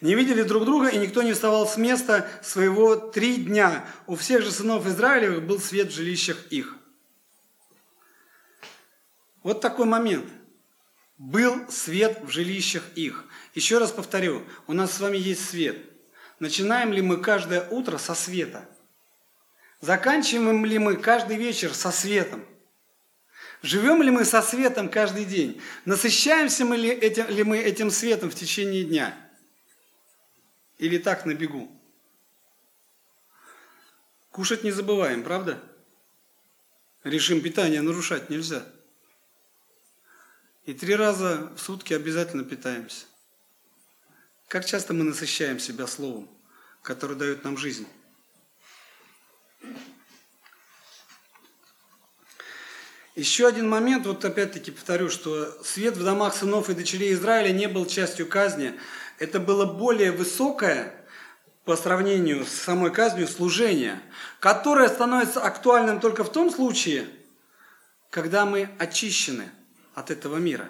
не 0.00 0.14
видели 0.14 0.42
друг 0.42 0.64
друга, 0.64 0.90
и 0.90 0.98
никто 0.98 1.22
не 1.22 1.32
вставал 1.32 1.66
с 1.66 1.76
места 1.76 2.28
своего 2.40 2.94
три 2.94 3.36
дня. 3.36 3.84
У 4.06 4.14
всех 4.14 4.42
же 4.42 4.52
сынов 4.52 4.86
Израилевых 4.86 5.42
был 5.44 5.58
свет 5.58 5.88
в 5.88 5.94
жилищах 5.94 6.46
их. 6.50 6.76
Вот 9.42 9.60
такой 9.60 9.86
момент. 9.86 10.30
Был 11.18 11.68
свет 11.68 12.20
в 12.22 12.30
жилищах 12.30 12.84
их. 12.94 13.24
Еще 13.54 13.78
раз 13.78 13.90
повторю, 13.90 14.44
у 14.68 14.72
нас 14.72 14.92
с 14.92 15.00
вами 15.00 15.16
есть 15.16 15.48
свет. 15.48 15.78
Начинаем 16.38 16.92
ли 16.92 17.00
мы 17.00 17.16
каждое 17.16 17.66
утро 17.70 17.96
со 17.96 18.14
света? 18.14 18.68
Заканчиваем 19.80 20.64
ли 20.64 20.78
мы 20.78 20.96
каждый 20.96 21.36
вечер 21.36 21.74
со 21.74 21.90
светом? 21.90 22.44
Живем 23.62 24.02
ли 24.02 24.10
мы 24.10 24.24
со 24.24 24.42
светом 24.42 24.88
каждый 24.88 25.24
день? 25.24 25.60
Насыщаемся 25.84 26.64
мы 26.64 26.76
ли, 26.76 26.88
этим, 26.88 27.28
ли 27.28 27.42
мы 27.42 27.58
этим 27.58 27.90
светом 27.90 28.30
в 28.30 28.34
течение 28.34 28.84
дня? 28.84 29.14
Или 30.78 30.98
так 30.98 31.26
на 31.26 31.34
бегу? 31.34 31.70
Кушать 34.30 34.64
не 34.64 34.70
забываем, 34.70 35.22
правда? 35.22 35.62
Режим 37.02 37.40
питания 37.40 37.80
нарушать 37.82 38.30
нельзя. 38.30 38.66
И 40.64 40.74
три 40.74 40.94
раза 40.96 41.52
в 41.56 41.58
сутки 41.58 41.94
обязательно 41.94 42.44
питаемся. 42.44 43.06
Как 44.48 44.64
часто 44.64 44.92
мы 44.92 45.04
насыщаем 45.04 45.58
себя 45.58 45.86
словом, 45.86 46.28
которое 46.82 47.14
дает 47.14 47.44
нам 47.44 47.56
жизнь? 47.56 47.86
Еще 53.16 53.46
один 53.46 53.66
момент, 53.66 54.04
вот 54.04 54.22
опять-таки 54.26 54.70
повторю, 54.70 55.08
что 55.08 55.50
свет 55.64 55.96
в 55.96 56.04
домах 56.04 56.36
сынов 56.36 56.68
и 56.68 56.74
дочерей 56.74 57.14
Израиля 57.14 57.50
не 57.50 57.66
был 57.66 57.86
частью 57.86 58.28
казни. 58.28 58.74
Это 59.18 59.40
было 59.40 59.64
более 59.64 60.12
высокое 60.12 60.92
по 61.64 61.76
сравнению 61.76 62.44
с 62.44 62.50
самой 62.50 62.92
казнью 62.92 63.26
служение, 63.26 63.98
которое 64.38 64.90
становится 64.90 65.40
актуальным 65.40 65.98
только 65.98 66.24
в 66.24 66.30
том 66.30 66.50
случае, 66.50 67.06
когда 68.10 68.44
мы 68.44 68.68
очищены 68.78 69.50
от 69.94 70.10
этого 70.10 70.36
мира. 70.36 70.68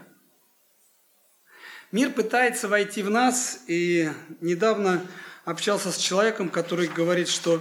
Мир 1.90 2.12
пытается 2.12 2.68
войти 2.68 3.02
в 3.02 3.10
нас, 3.10 3.58
и 3.66 4.08
недавно 4.40 5.04
общался 5.44 5.90
с 5.90 5.96
человеком, 5.96 6.48
который 6.50 6.86
говорит, 6.86 7.28
что 7.28 7.60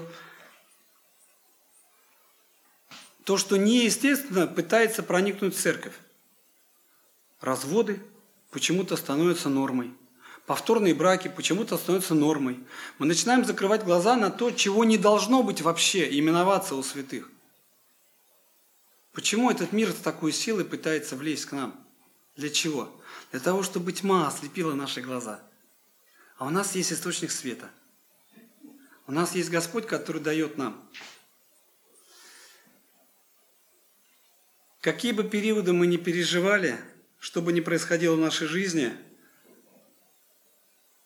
то, 3.25 3.37
что 3.37 3.57
неестественно, 3.57 4.45
пытается 4.45 5.01
проникнуть 5.01 5.55
в 5.55 5.59
церковь. 5.59 5.95
Разводы 7.41 7.99
почему-то 8.51 8.95
становятся 8.95 9.49
нормой. 9.49 9.91
Повторные 10.45 10.93
браки 10.93 11.27
почему-то 11.27 11.75
становятся 11.77 12.13
нормой. 12.13 12.59
Мы 12.99 13.07
начинаем 13.07 13.43
закрывать 13.43 13.83
глаза 13.83 14.15
на 14.15 14.29
то, 14.29 14.51
чего 14.51 14.83
не 14.83 14.99
должно 14.99 15.41
быть 15.41 15.63
вообще, 15.63 16.07
именоваться 16.19 16.75
у 16.75 16.83
святых. 16.83 17.31
Почему 19.11 19.49
этот 19.49 19.71
мир 19.71 19.89
с 19.89 19.95
такой 19.95 20.31
силой 20.31 20.63
пытается 20.63 21.15
влезть 21.15 21.45
к 21.45 21.51
нам? 21.51 21.73
Для 22.35 22.51
чего? 22.51 22.95
Для 23.31 23.39
того, 23.39 23.63
чтобы 23.63 23.91
тьма 23.91 24.27
ослепила 24.27 24.73
наши 24.73 25.01
глаза. 25.01 25.41
А 26.37 26.45
у 26.45 26.51
нас 26.51 26.75
есть 26.75 26.93
источник 26.93 27.31
света. 27.31 27.71
У 29.07 29.11
нас 29.11 29.33
есть 29.33 29.49
Господь, 29.49 29.87
который 29.87 30.21
дает 30.21 30.59
нам 30.59 30.79
Какие 34.85 35.13
бы 35.13 35.23
периоды 35.23 35.73
мы 35.73 35.87
ни 35.87 35.97
переживали, 35.97 36.79
что 37.17 37.41
бы 37.41 37.51
ни 37.51 37.59
происходило 37.59 38.15
в 38.15 38.19
нашей 38.19 38.45
жизни, 38.45 38.93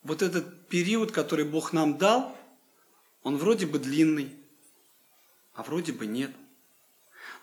вот 0.04 0.22
этот 0.22 0.68
период, 0.68 1.14
который 1.14 1.46
Бог 1.46 1.72
нам 1.72 1.98
дал, 1.98 2.38
он 3.24 3.38
вроде 3.38 3.66
бы 3.66 3.80
длинный, 3.80 4.36
а 5.54 5.64
вроде 5.64 5.94
бы 5.94 6.08
нет. 6.08 6.32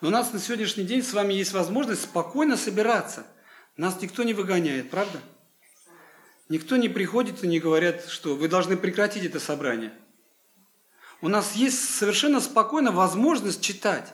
Но 0.02 0.08
у 0.08 0.10
нас 0.10 0.34
на 0.34 0.38
сегодняшний 0.38 0.84
день 0.84 1.02
с 1.02 1.14
вами 1.14 1.32
есть 1.32 1.54
возможность 1.54 2.02
спокойно 2.02 2.58
собираться. 2.58 3.26
Нас 3.78 3.98
никто 4.02 4.22
не 4.22 4.34
выгоняет, 4.34 4.90
правда? 4.90 5.22
Никто 6.50 6.76
не 6.76 6.90
приходит 6.90 7.42
и 7.44 7.48
не 7.48 7.60
говорят, 7.60 8.04
что 8.10 8.36
вы 8.36 8.48
должны 8.48 8.76
прекратить 8.76 9.24
это 9.24 9.40
собрание. 9.40 9.94
У 11.22 11.28
нас 11.28 11.54
есть 11.54 11.94
совершенно 11.94 12.42
спокойно 12.42 12.92
возможность 12.92 13.62
читать. 13.62 14.12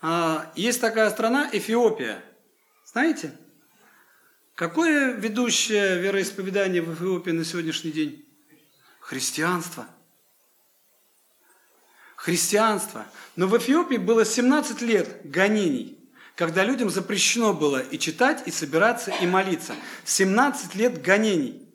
А, 0.00 0.52
есть 0.54 0.80
такая 0.80 1.10
страна 1.10 1.48
Эфиопия. 1.52 2.22
Знаете? 2.84 3.32
Какое 4.54 5.12
ведущее 5.12 6.00
вероисповедание 6.00 6.82
в 6.82 6.94
Эфиопии 6.94 7.30
на 7.30 7.44
сегодняшний 7.44 7.90
день? 7.90 8.24
Христианство. 9.00 9.86
Христианство. 12.16 13.06
Но 13.36 13.46
в 13.46 13.56
Эфиопии 13.56 13.96
было 13.96 14.24
17 14.24 14.82
лет 14.82 15.20
гонений, 15.24 15.98
когда 16.34 16.64
людям 16.64 16.90
запрещено 16.90 17.52
было 17.52 17.78
и 17.78 17.98
читать, 17.98 18.42
и 18.46 18.50
собираться, 18.50 19.10
и 19.10 19.26
молиться. 19.26 19.74
17 20.04 20.74
лет 20.74 21.02
гонений. 21.02 21.68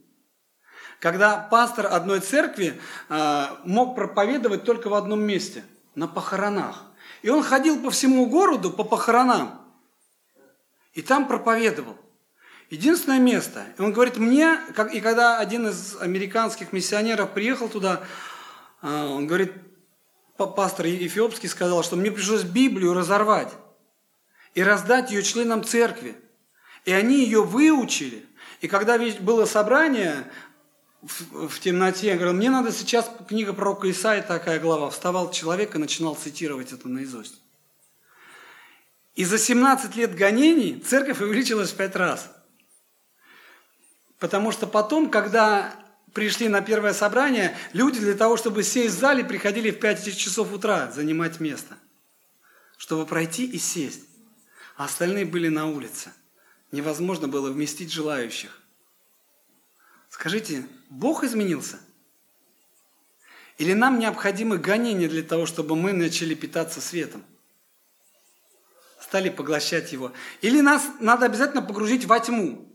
Когда 0.99 1.37
пастор 1.37 1.87
одной 1.87 2.21
церкви 2.21 2.79
э, 3.09 3.45
мог 3.65 3.95
проповедовать 3.95 4.63
только 4.63 4.87
в 4.89 4.93
одном 4.93 5.21
месте, 5.21 5.63
на 5.95 6.07
похоронах. 6.07 6.85
И 7.23 7.29
он 7.29 7.41
ходил 7.41 7.81
по 7.81 7.89
всему 7.89 8.27
городу, 8.27 8.69
по 8.69 8.83
похоронам, 8.83 9.59
и 10.93 11.01
там 11.01 11.27
проповедовал. 11.27 11.97
Единственное 12.69 13.19
место. 13.19 13.65
И 13.77 13.81
он 13.81 13.93
говорит, 13.93 14.17
мне, 14.17 14.57
как, 14.75 14.93
и 14.93 14.99
когда 14.99 15.39
один 15.39 15.67
из 15.67 15.95
американских 15.99 16.73
миссионеров 16.73 17.31
приехал 17.31 17.69
туда, 17.69 18.03
а, 18.81 19.07
он 19.07 19.25
говорит, 19.25 19.53
пастор 20.35 20.85
Эфиопский 20.87 21.47
сказал, 21.47 21.83
что 21.83 21.95
мне 21.95 22.11
пришлось 22.11 22.43
Библию 22.43 22.93
разорвать 22.93 23.53
и 24.53 24.61
раздать 24.61 25.11
ее 25.11 25.23
членам 25.23 25.63
церкви. 25.63 26.17
И 26.83 26.91
они 26.91 27.23
ее 27.23 27.43
выучили. 27.43 28.25
И 28.59 28.67
когда 28.67 28.99
было 29.19 29.45
собрание, 29.45 30.29
в, 31.03 31.47
в 31.49 31.59
темноте. 31.59 32.07
Я 32.07 32.15
говорил, 32.15 32.33
мне 32.33 32.49
надо 32.49 32.71
сейчас 32.71 33.09
книга 33.27 33.53
пророка 33.53 33.89
Исаия, 33.91 34.21
такая 34.21 34.59
глава. 34.59 34.89
Вставал 34.89 35.31
человек 35.31 35.75
и 35.75 35.79
начинал 35.79 36.15
цитировать 36.15 36.71
это 36.71 36.87
наизусть. 36.87 37.39
И 39.15 39.25
за 39.25 39.37
17 39.37 39.95
лет 39.95 40.15
гонений 40.15 40.79
церковь 40.79 41.21
увеличилась 41.21 41.71
в 41.71 41.75
пять 41.75 41.95
раз. 41.95 42.31
Потому 44.17 44.51
что 44.51 44.65
потом, 44.65 45.09
когда 45.09 45.75
пришли 46.13 46.47
на 46.47 46.61
первое 46.61 46.93
собрание, 46.93 47.55
люди 47.73 47.99
для 47.99 48.15
того, 48.15 48.37
чтобы 48.37 48.63
сесть 48.63 48.95
в 48.95 48.99
зале, 48.99 49.23
приходили 49.23 49.71
в 49.71 49.79
5 49.79 50.17
часов 50.17 50.53
утра 50.53 50.91
занимать 50.91 51.39
место, 51.39 51.77
чтобы 52.77 53.05
пройти 53.05 53.45
и 53.45 53.57
сесть. 53.57 54.01
А 54.77 54.85
остальные 54.85 55.25
были 55.25 55.49
на 55.49 55.67
улице. 55.67 56.11
Невозможно 56.71 57.27
было 57.27 57.51
вместить 57.51 57.91
желающих. 57.91 58.59
Скажите, 60.09 60.65
Бог 60.93 61.23
изменился? 61.23 61.79
Или 63.57 63.73
нам 63.73 63.97
необходимы 63.97 64.59
гонения 64.59 65.09
для 65.09 65.23
того, 65.23 65.47
чтобы 65.47 65.75
мы 65.75 65.91
начали 65.91 66.35
питаться 66.35 66.81
светом? 66.81 67.25
Стали 68.99 69.29
поглощать 69.29 69.91
его. 69.91 70.13
Или 70.41 70.61
нас 70.61 70.87
надо 70.99 71.25
обязательно 71.25 71.63
погрузить 71.63 72.05
во 72.05 72.19
тьму? 72.19 72.71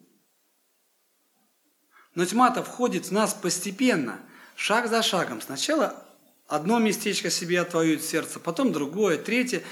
Но 2.16 2.26
тьма-то 2.26 2.64
входит 2.64 3.06
в 3.06 3.12
нас 3.12 3.34
постепенно, 3.34 4.20
шаг 4.56 4.88
за 4.88 5.02
шагом. 5.02 5.40
Сначала 5.40 6.04
одно 6.48 6.80
местечко 6.80 7.30
себе 7.30 7.60
отвоюет 7.60 8.02
сердце, 8.02 8.40
потом 8.40 8.72
другое, 8.72 9.18
третье, 9.18 9.62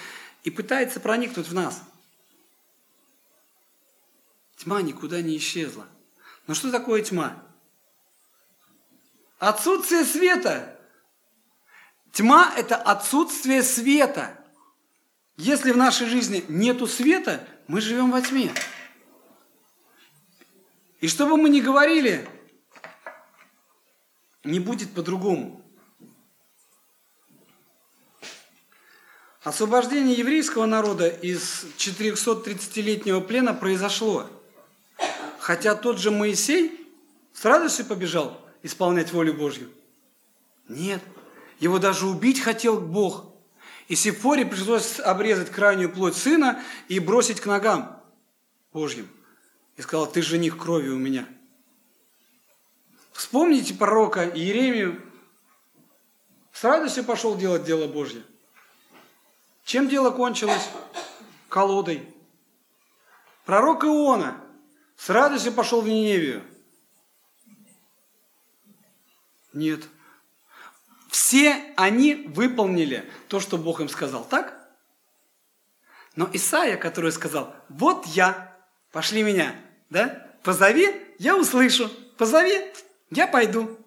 и 0.44 0.50
пытается 0.50 1.00
проникнуть 1.00 1.48
в 1.48 1.54
нас. 1.54 1.82
Тьма 4.56 4.82
никуда 4.82 5.20
не 5.20 5.36
исчезла. 5.36 5.86
Но 6.46 6.54
что 6.54 6.70
такое 6.70 7.02
тьма? 7.02 7.42
Отсутствие 9.38 10.04
света. 10.04 10.78
Тьма– 12.12 12.54
это 12.56 12.76
отсутствие 12.76 13.62
света. 13.62 14.42
Если 15.36 15.72
в 15.72 15.76
нашей 15.76 16.06
жизни 16.06 16.42
нету 16.48 16.86
света, 16.86 17.46
мы 17.66 17.82
живем 17.82 18.10
во 18.10 18.22
тьме. 18.22 18.52
И 21.00 21.08
что 21.08 21.26
бы 21.26 21.36
мы 21.36 21.50
ни 21.50 21.60
говорили, 21.60 22.26
не 24.44 24.58
будет 24.60 24.94
по-другому. 24.94 25.62
Освобождение 29.42 30.16
еврейского 30.16 30.64
народа 30.64 31.08
из 31.08 31.66
430-летнего 31.76 33.20
плена 33.20 33.52
произошло. 33.52 34.26
Хотя 35.38 35.74
тот 35.74 35.98
же 35.98 36.10
Моисей 36.10 36.90
с 37.34 37.44
радостью 37.44 37.84
побежал 37.84 38.45
исполнять 38.66 39.12
волю 39.12 39.34
Божью? 39.34 39.70
Нет. 40.68 41.00
Его 41.58 41.78
даже 41.78 42.06
убить 42.06 42.40
хотел 42.40 42.80
Бог. 42.80 43.32
И 43.88 43.94
Сифоре 43.94 44.44
пришлось 44.44 44.98
обрезать 44.98 45.50
крайнюю 45.50 45.90
плоть 45.90 46.16
сына 46.16 46.60
и 46.88 46.98
бросить 46.98 47.40
к 47.40 47.46
ногам 47.46 48.02
Божьим. 48.72 49.08
И 49.76 49.82
сказал, 49.82 50.06
ты 50.06 50.20
жених 50.20 50.58
крови 50.58 50.88
у 50.88 50.98
меня. 50.98 51.26
Вспомните 53.12 53.74
пророка 53.74 54.28
Иеремию. 54.28 55.00
С 56.52 56.64
радостью 56.64 57.04
пошел 57.04 57.36
делать 57.36 57.64
дело 57.64 57.86
Божье. 57.86 58.22
Чем 59.64 59.88
дело 59.88 60.10
кончилось? 60.10 60.68
Колодой. 61.48 62.12
Пророк 63.44 63.84
Иона 63.84 64.40
с 64.96 65.08
радостью 65.08 65.52
пошел 65.52 65.80
в 65.80 65.88
Ниневию. 65.88 66.42
Нет. 69.56 69.88
Все 71.08 71.72
они 71.76 72.14
выполнили 72.14 73.10
то, 73.28 73.40
что 73.40 73.56
Бог 73.56 73.80
им 73.80 73.88
сказал, 73.88 74.22
так? 74.28 74.54
Но 76.14 76.28
Исаия, 76.30 76.76
который 76.76 77.10
сказал, 77.10 77.56
вот 77.70 78.04
я, 78.06 78.54
пошли 78.92 79.22
меня, 79.22 79.58
да? 79.88 80.30
Позови, 80.42 80.94
я 81.18 81.38
услышу. 81.38 81.90
Позови, 82.18 82.70
я 83.10 83.26
пойду. 83.26 83.78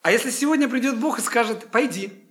А 0.00 0.10
если 0.10 0.30
сегодня 0.30 0.68
придет 0.68 0.98
Бог 0.98 1.20
и 1.20 1.22
скажет, 1.22 1.70
пойди. 1.70 2.28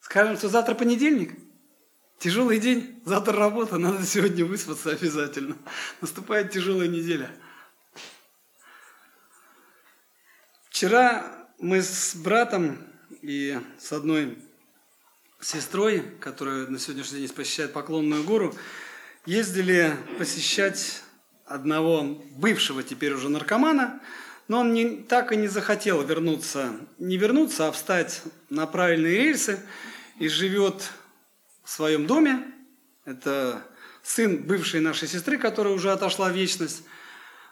Скажем, 0.00 0.38
что 0.38 0.48
завтра 0.48 0.74
понедельник, 0.74 1.38
тяжелый 2.18 2.58
день, 2.58 3.02
завтра 3.04 3.36
работа, 3.36 3.76
надо 3.76 4.06
сегодня 4.06 4.46
выспаться 4.46 4.92
обязательно. 4.92 5.58
Наступает 6.00 6.52
тяжелая 6.52 6.88
неделя. 6.88 7.30
Вчера 10.80 11.26
мы 11.58 11.82
с 11.82 12.14
братом 12.14 12.78
и 13.20 13.60
с 13.78 13.92
одной 13.92 14.38
сестрой, 15.38 16.02
которая 16.20 16.68
на 16.68 16.78
сегодняшний 16.78 17.18
день 17.18 17.28
посещает 17.28 17.74
Поклонную 17.74 18.24
гору, 18.24 18.54
ездили 19.26 19.94
посещать 20.16 21.02
одного 21.44 22.24
бывшего 22.34 22.82
теперь 22.82 23.12
уже 23.12 23.28
наркомана, 23.28 24.00
но 24.48 24.60
он 24.60 24.72
не, 24.72 25.02
так 25.02 25.32
и 25.32 25.36
не 25.36 25.48
захотел 25.48 26.02
вернуться, 26.02 26.72
не 26.96 27.18
вернуться, 27.18 27.68
а 27.68 27.72
встать 27.72 28.22
на 28.48 28.66
правильные 28.66 29.18
рельсы 29.18 29.60
и 30.18 30.28
живет 30.28 30.92
в 31.62 31.68
своем 31.68 32.06
доме. 32.06 32.42
Это 33.04 33.62
сын 34.02 34.38
бывшей 34.38 34.80
нашей 34.80 35.08
сестры, 35.08 35.36
которая 35.36 35.74
уже 35.74 35.92
отошла 35.92 36.30
в 36.30 36.34
вечность. 36.34 36.84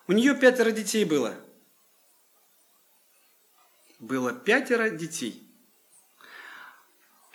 У 0.06 0.12
нее 0.12 0.34
пятеро 0.34 0.70
детей 0.70 1.04
было– 1.04 1.34
было 3.98 4.32
пятеро 4.32 4.90
детей. 4.90 5.44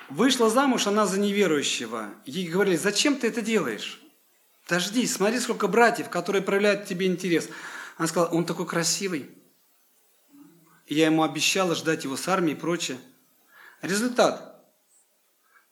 Вышла 0.10 0.50
замуж 0.50 0.88
она 0.88 1.06
за 1.06 1.20
неверующего. 1.20 2.14
Ей 2.26 2.48
говорили, 2.48 2.76
зачем 2.76 3.18
ты 3.18 3.28
это 3.28 3.42
делаешь? 3.42 4.02
Дождись, 4.68 5.14
смотри, 5.14 5.40
сколько 5.40 5.68
братьев, 5.68 6.10
которые 6.10 6.42
проявляют 6.42 6.86
тебе 6.86 7.08
интерес. 7.08 7.50
Она 7.98 8.08
сказала, 8.08 8.30
он 8.30 8.46
такой 8.46 8.66
красивый. 8.66 9.30
И 10.86 10.96
я 10.96 11.08
ему 11.08 11.24
обещала 11.24 11.76
ждать 11.76 12.04
его 12.04 12.18
с 12.18 12.28
армией 12.28 12.56
и 12.56 12.60
прочее. 12.60 12.98
Результат. 13.82 14.50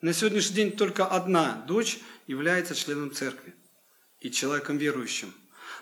На 0.01 0.13
сегодняшний 0.13 0.55
день 0.55 0.71
только 0.71 1.05
одна 1.05 1.63
дочь 1.67 1.99
является 2.27 2.73
членом 2.73 3.13
церкви 3.13 3.53
и 4.19 4.31
человеком 4.31 4.77
верующим. 4.77 5.33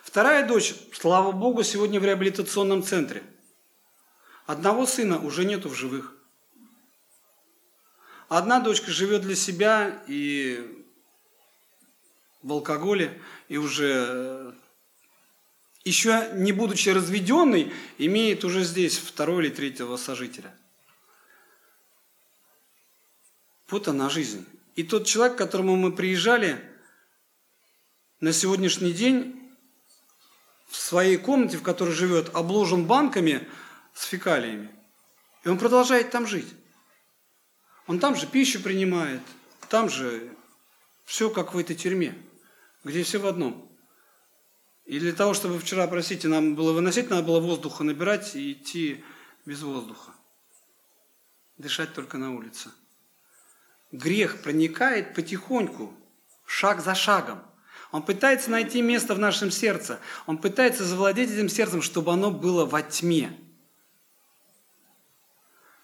Вторая 0.03 0.47
дочь, 0.47 0.73
слава 0.93 1.31
Богу, 1.31 1.63
сегодня 1.63 1.99
в 1.99 2.05
реабилитационном 2.05 2.83
центре– 2.83 3.23
Одного 4.49 4.87
сына 4.87 5.19
уже 5.19 5.45
нету 5.45 5.69
в 5.69 5.75
живых. 5.75 6.15
Одна 8.29 8.59
дочка 8.59 8.89
живет 8.89 9.21
для 9.21 9.35
себя 9.35 10.03
и 10.07 10.83
в 12.41 12.53
алкоголе, 12.53 13.21
и 13.47 13.57
уже 13.57 14.07
э, 14.09 14.53
еще 15.83 16.31
не 16.33 16.51
будучи 16.51 16.89
разведенной, 16.89 17.71
имеет 17.99 18.43
уже 18.43 18.63
здесь 18.63 18.97
второго 18.97 19.41
или 19.41 19.49
третьего 19.49 19.97
сожителя. 19.97 20.51
Вот 23.69 23.87
она 23.87 24.09
жизнь. 24.09 24.47
И 24.75 24.81
тот 24.81 25.05
человек, 25.05 25.35
к 25.35 25.37
которому 25.37 25.75
мы 25.75 25.91
приезжали, 25.91 26.59
на 28.19 28.33
сегодняшний 28.33 28.93
день 28.93 29.55
в 30.69 30.75
своей 30.75 31.17
комнате, 31.17 31.57
в 31.57 31.61
которой 31.61 31.91
живет, 31.91 32.33
обложен 32.33 32.85
банками– 32.85 33.47
с 33.99 34.05
фекалиями. 34.05 34.69
И 35.43 35.49
он 35.49 35.57
продолжает 35.57 36.09
там 36.09 36.25
жить. 36.25 36.47
Он 37.85 37.99
там 37.99 38.15
же 38.15 38.27
пищу 38.27 38.61
принимает, 38.61 39.21
там 39.67 39.89
же 39.89 40.29
все 41.03 41.29
как 41.29 41.53
в 41.53 41.57
этой 41.57 41.75
тюрьме, 41.75 42.17
где 42.85 43.03
все 43.03 43.19
в 43.19 43.27
одном. 43.27 43.69
И 44.85 44.99
для 44.99 45.11
того, 45.11 45.33
чтобы 45.33 45.59
вчера, 45.59 45.85
простите, 45.87 46.29
нам 46.29 46.55
было 46.55 46.71
выносить, 46.71 47.09
надо 47.09 47.23
было 47.23 47.41
воздуха 47.41 47.83
набирать 47.83 48.35
и 48.37 48.53
идти 48.53 49.03
без 49.45 49.61
воздуха. 49.63 50.13
Дышать 51.57 51.93
только 51.93 52.17
на 52.17 52.33
улице. 52.33 52.71
Грех 53.91 54.41
проникает 54.41 55.13
потихоньку, 55.13 55.93
шаг 56.45 56.81
за 56.81 56.95
шагом. 56.95 57.43
Он 57.91 58.01
пытается 58.01 58.49
найти 58.49 58.81
место 58.81 59.13
в 59.13 59.19
нашем 59.19 59.51
сердце. 59.51 59.99
Он 60.25 60.37
пытается 60.37 60.85
завладеть 60.85 61.31
этим 61.31 61.49
сердцем, 61.49 61.81
чтобы 61.81 62.13
оно 62.13 62.31
было 62.31 62.65
во 62.65 62.81
тьме 62.81 63.37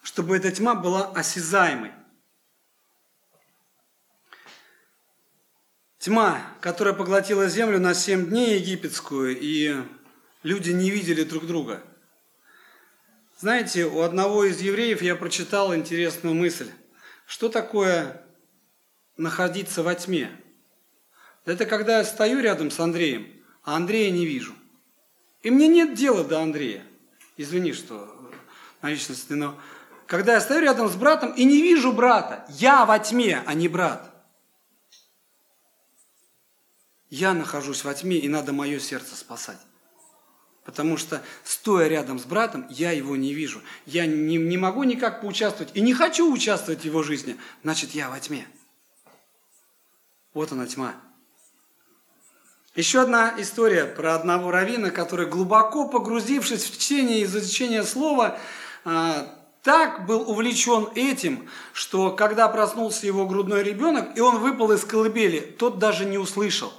чтобы 0.05 0.37
эта 0.37 0.51
тьма 0.51 0.75
была 0.75 1.11
осязаемой. 1.13 1.91
Тьма, 5.97 6.45
которая 6.61 6.93
поглотила 6.93 7.49
землю 7.49 7.79
на 7.79 7.95
семь 7.95 8.27
дней 8.27 8.59
египетскую, 8.59 9.35
и 9.35 9.75
люди 10.43 10.69
не 10.69 10.91
видели 10.91 11.23
друг 11.23 11.47
друга. 11.47 11.83
Знаете, 13.39 13.85
у 13.87 14.01
одного 14.01 14.45
из 14.45 14.61
евреев 14.61 15.01
я 15.01 15.15
прочитал 15.15 15.73
интересную 15.73 16.35
мысль. 16.35 16.69
Что 17.25 17.49
такое 17.49 18.23
находиться 19.17 19.81
во 19.81 19.95
тьме? 19.95 20.29
Это 21.45 21.65
когда 21.65 21.97
я 21.97 22.03
стою 22.03 22.41
рядом 22.41 22.69
с 22.69 22.79
Андреем, 22.79 23.43
а 23.63 23.75
Андрея 23.75 24.11
не 24.11 24.27
вижу. 24.27 24.53
И 25.41 25.49
мне 25.49 25.67
нет 25.67 25.95
дела 25.95 26.23
до 26.23 26.41
Андрея. 26.41 26.83
Извини, 27.37 27.73
что 27.73 28.31
на 28.83 28.91
личности, 28.91 29.33
но 29.33 29.59
когда 30.07 30.33
я 30.33 30.41
стою 30.41 30.61
рядом 30.61 30.89
с 30.89 30.95
братом 30.95 31.31
и 31.33 31.43
не 31.43 31.61
вижу 31.61 31.91
брата. 31.91 32.45
Я 32.49 32.85
во 32.85 32.99
тьме, 32.99 33.41
а 33.45 33.53
не 33.53 33.67
брат. 33.67 34.11
Я 37.09 37.33
нахожусь 37.33 37.83
во 37.83 37.93
тьме, 37.93 38.17
и 38.17 38.27
надо 38.27 38.53
мое 38.53 38.79
сердце 38.79 39.15
спасать. 39.15 39.59
Потому 40.63 40.97
что, 40.97 41.21
стоя 41.43 41.87
рядом 41.87 42.19
с 42.19 42.25
братом, 42.25 42.65
я 42.69 42.91
его 42.91 43.15
не 43.15 43.33
вижу. 43.33 43.61
Я 43.85 44.07
не, 44.07 44.37
не 44.37 44.57
могу 44.57 44.83
никак 44.83 45.21
поучаствовать 45.21 45.71
и 45.75 45.81
не 45.81 45.93
хочу 45.93 46.31
участвовать 46.31 46.81
в 46.81 46.85
его 46.85 47.03
жизни. 47.03 47.37
Значит, 47.63 47.91
я 47.91 48.09
во 48.09 48.19
тьме. 48.19 48.47
Вот 50.33 50.51
она 50.51 50.65
тьма. 50.65 50.95
Еще 52.75 53.01
одна 53.01 53.33
история 53.37 53.85
про 53.85 54.15
одного 54.15 54.51
равина, 54.51 54.89
который, 54.89 55.27
глубоко 55.27 55.87
погрузившись 55.87 56.65
в 56.65 56.77
чтение 56.77 57.21
и 57.21 57.23
изучение 57.23 57.83
слова, 57.83 58.37
а, 58.83 59.33
так 59.65 60.05
был 60.05 60.29
увлечен 60.29 60.89
этим, 60.93 61.49
что 61.73 62.11
когда 62.11 62.47
проснулся 62.47 63.07
его 63.07 63.25
грудной 63.25 63.63
ребенок, 63.63 64.15
и 64.15 64.21
он 64.21 64.37
выпал 64.37 64.71
из 64.71 64.85
колыбели, 64.85 65.39
тот 65.39 65.79
даже 65.79 66.05
не 66.05 66.19
услышал. 66.19 66.71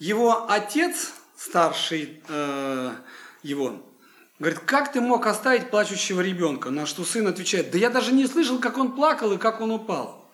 Его 0.00 0.50
отец, 0.50 1.12
старший 1.38 2.20
э, 2.28 2.92
его, 3.44 3.80
говорит, 4.40 4.58
как 4.66 4.90
ты 4.90 5.00
мог 5.00 5.28
оставить 5.28 5.70
плачущего 5.70 6.22
ребенка? 6.22 6.70
На 6.70 6.86
что 6.86 7.04
сын 7.04 7.28
отвечает, 7.28 7.70
да 7.70 7.78
я 7.78 7.88
даже 7.88 8.12
не 8.12 8.26
слышал, 8.26 8.58
как 8.58 8.78
он 8.78 8.90
плакал 8.90 9.32
и 9.32 9.38
как 9.38 9.60
он 9.60 9.70
упал. 9.70 10.28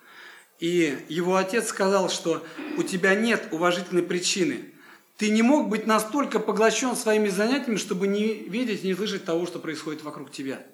И 0.59 1.05
его 1.11 1.37
отец 1.37 1.69
сказал, 1.69 2.09
что 2.09 2.43
у 2.79 2.83
тебя 2.83 3.15
нет 3.15 3.49
уважительной 3.51 4.03
причины. 4.03 4.73
Ты 5.19 5.29
не 5.29 5.43
мог 5.43 5.69
быть 5.69 5.87
настолько 5.87 6.39
поглощен 6.39 6.97
своими 6.97 7.29
занятиями, 7.29 7.77
чтобы 7.77 8.09
не 8.09 8.33
видеть, 8.33 8.85
не 8.85 8.95
слышать 8.95 9.27
того, 9.27 9.47
что 9.47 9.59
происходит 9.59 10.03
вокруг 10.03 10.31
тебя. 10.31 10.65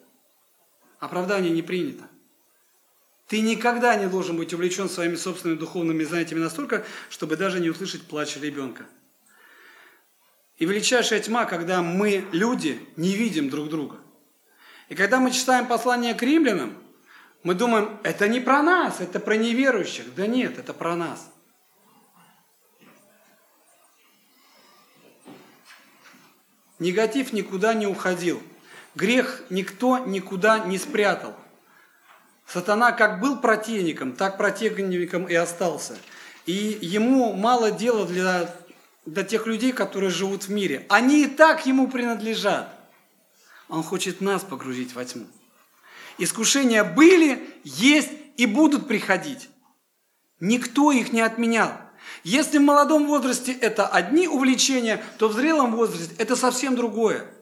Оправдание 0.99 1.53
не 1.53 1.63
принято. 1.63 2.05
Ты 3.29 3.41
никогда 3.41 3.95
не 3.97 4.09
должен 4.09 4.37
быть 4.37 4.53
увлечен 4.53 4.89
своими 4.89 5.15
собственными 5.15 5.59
духовными 5.59 6.03
занятиями 6.03 6.43
настолько, 6.43 6.85
чтобы 7.11 7.37
даже 7.37 7.61
не 7.61 7.69
услышать 7.69 8.03
плач 8.03 8.37
ребенка. 8.37 8.87
И 10.57 10.65
величайшая 10.65 11.21
тьма, 11.21 11.45
когда 11.45 11.83
мы, 11.83 12.27
люди, 12.33 12.81
не 12.97 13.15
видим 13.15 13.49
друг 13.49 13.69
друга. 13.69 13.99
И 14.89 14.95
когда 14.95 15.21
мы 15.21 15.31
читаем 15.31 15.67
послание 15.67 16.15
к 16.15 16.23
римлянам, 16.23 16.77
мы 17.45 17.55
думаем, 17.55 18.01
это 18.03 18.27
не 18.27 18.41
про 18.41 18.63
нас, 18.63 19.01
это 19.01 19.21
про 19.21 19.37
неверующих. 19.37 20.13
Да 20.17 20.27
нет, 20.27 20.59
это 20.59 20.73
про 20.75 20.97
нас. 20.97 21.31
Негатив 26.81 27.33
никуда 27.33 27.75
не 27.75 27.87
уходил– 27.87 28.43
Грех 28.99 29.43
никто 29.49 29.99
никуда 29.99 30.59
не 30.59 30.77
спрятал. 30.77 31.33
Сатана 32.49 32.91
как 32.91 33.21
был 33.21 33.39
противником, 33.39 34.13
так 34.13 34.37
противником 34.37 35.27
и 35.27 35.35
остался. 35.35 35.97
И 36.47 36.79
ему 36.83 37.33
мало 37.33 37.71
дела 37.71 38.07
для, 38.07 38.53
для 39.07 39.23
тех 39.23 39.47
людей, 39.47 39.71
которые 39.71 40.11
живут 40.11 40.45
в 40.45 40.49
мире. 40.49 40.85
Они 40.89 41.23
и 41.23 41.27
так 41.29 41.65
ему 41.65 41.87
принадлежат. 41.87 42.75
Он 43.69 43.85
хочет 43.85 44.21
нас 44.21 44.43
погрузить 44.43 44.97
во 44.97 45.05
тьму. 45.05 45.27
Искушения 46.19 46.83
были, 46.83 47.49
есть 47.63 48.11
и 48.37 48.47
будут 48.47 48.89
приходить. 48.89 49.49
Никто 50.41 50.91
их 50.91 51.13
не 51.13 51.21
отменял. 51.21 51.73
Если 52.25 52.59
в 52.59 52.63
молодом 52.63 53.07
возрасте 53.07 53.53
это 53.53 53.87
одни 53.87 54.27
увлечения, 54.27 55.01
то 55.19 55.29
в 55.29 55.35
зрелом 55.35 55.77
возрасте 55.77 56.17
это 56.19 56.35
совсем 56.35 56.75
другое. 56.75 57.33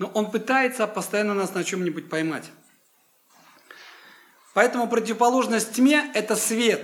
Но 0.00 0.08
он 0.14 0.30
пытается 0.30 0.86
постоянно 0.86 1.34
нас 1.34 1.52
на 1.52 1.62
чем-нибудь 1.62 2.08
поймать. 2.08 2.50
Поэтому 4.54 4.88
противоположность 4.88 5.74
тьме– 5.74 6.10
это 6.14 6.36
свет. 6.36 6.80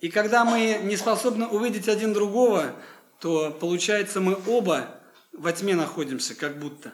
И 0.00 0.08
когда 0.08 0.44
мы 0.44 0.80
не 0.82 0.96
способны 0.96 1.46
увидеть 1.46 1.88
один 1.88 2.12
другого, 2.12 2.74
то 3.20 3.52
получается 3.52 4.20
мы 4.20 4.36
оба 4.48 5.00
во 5.32 5.52
тьме 5.52 5.76
находимся, 5.76 6.34
как 6.34 6.58
будто. 6.58 6.92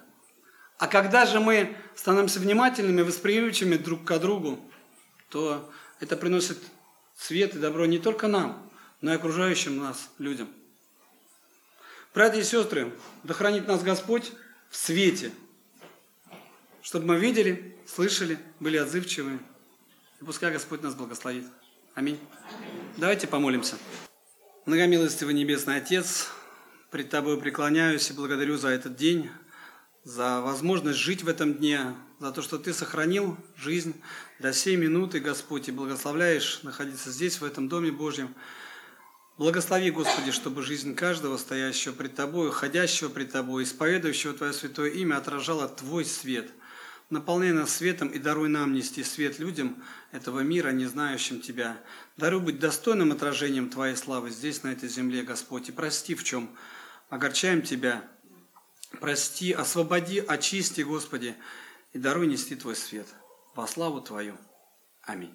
А 0.77 0.87
когда 0.89 1.25
же 1.25 1.41
мы 1.41 1.75
становимся 1.97 2.39
внимательными, 2.39 3.01
восприимчивыми 3.01 3.79
друг 3.79 4.05
к 4.05 4.19
другу, 4.19 4.61
то 5.31 5.73
это 6.01 6.19
приносит 6.19 6.59
свет 7.17 7.55
и 7.55 7.59
добро 7.59 7.87
не 7.87 7.99
только 7.99 8.29
нам, 8.29 8.71
но 9.01 9.11
и 9.11 9.17
окружающим 9.17 9.79
нас 9.79 10.11
людям. 10.19 10.51
Братья 12.13 12.41
и 12.41 12.45
сестры, 12.45 12.93
да 13.23 13.33
хранит 13.33 13.67
нас 13.67 13.83
Господь 13.83 14.33
в 14.73 14.77
свете, 14.77 15.31
чтобы 16.81 17.05
мы 17.07 17.19
видели, 17.19 17.77
слышали, 17.87 18.39
были 18.59 18.79
отзывчивы. 18.79 19.39
И 20.21 20.25
пускай 20.25 20.51
Господь 20.51 20.83
нас 20.83 20.95
благословит. 20.95 21.45
Аминь. 21.95 22.19
Давайте 22.97 23.27
помолимся. 23.27 23.77
Многомилостивый 24.65 25.35
Небесный 25.35 25.77
Отец, 25.77 26.31
пред 26.91 27.11
Тобой 27.11 27.39
преклоняюсь 27.39 28.11
и 28.11 28.15
благодарю 28.15 28.57
за 28.57 28.69
этот 28.69 28.97
день, 28.97 29.29
за 30.05 30.41
возможность 30.41 30.99
жить 30.99 31.23
в 31.23 31.29
этом 31.29 31.53
дне, 31.53 31.95
за 32.19 32.33
то, 32.33 32.41
что 32.41 32.57
Ты 32.57 32.73
сохранил 32.73 33.37
жизнь 33.57 34.01
до 34.39 34.55
сей 34.55 34.77
минуты, 34.77 35.21
Господь, 35.21 35.69
и 35.69 35.73
благословляешь 35.73 36.63
находиться 36.63 37.11
здесь, 37.11 37.43
в 37.43 37.45
этом 37.45 37.69
Доме 37.69 37.93
Божьем. 37.93 38.35
Благослови, 39.39 39.91
Господи, 39.91 40.31
чтобы 40.31 40.63
жизнь 40.63 40.95
каждого, 40.95 41.39
стоящего 41.39 41.95
пред 41.95 42.15
Тобой, 42.15 42.51
ходящего 42.51 43.09
пред 43.09 43.33
Тобой, 43.33 43.65
исповедующего 43.65 44.35
Твое 44.35 44.53
святое 44.53 44.91
имя, 44.91 45.17
отражала 45.17 45.69
Твой 45.69 46.05
свет. 46.05 46.51
Наполняй 47.09 47.53
нас 47.53 47.77
светом 47.77 48.09
и 48.09 48.19
даруй 48.19 48.49
нам 48.49 48.73
нести 48.75 49.05
свет 49.05 49.39
людям 49.39 49.83
этого 50.13 50.41
мира, 50.41 50.71
не 50.71 50.85
знающим 50.85 51.41
Тебя. 51.41 51.79
Даруй 52.19 52.41
быть 52.41 52.59
достойным 52.59 53.13
отражением 53.13 53.71
Твоей 53.71 53.97
славы 53.97 54.31
здесь, 54.31 54.63
на 54.63 54.73
этой 54.73 54.89
земле, 54.89 55.23
Господь, 55.23 55.71
и 55.71 55.73
прости, 55.73 56.15
в 56.15 56.25
чем 56.25 56.51
огорчаем 57.09 57.63
Тебя. 57.63 58.05
Прости, 59.01 59.53
освободи, 59.53 60.19
очисти, 60.19 60.83
Господи, 60.83 61.37
и 61.95 61.99
даруй 61.99 62.27
нести 62.27 62.55
Твой 62.55 62.77
свет 62.77 63.07
во 63.55 63.67
славу 63.67 64.03
Твою. 64.03 64.37
Аминь. 65.03 65.31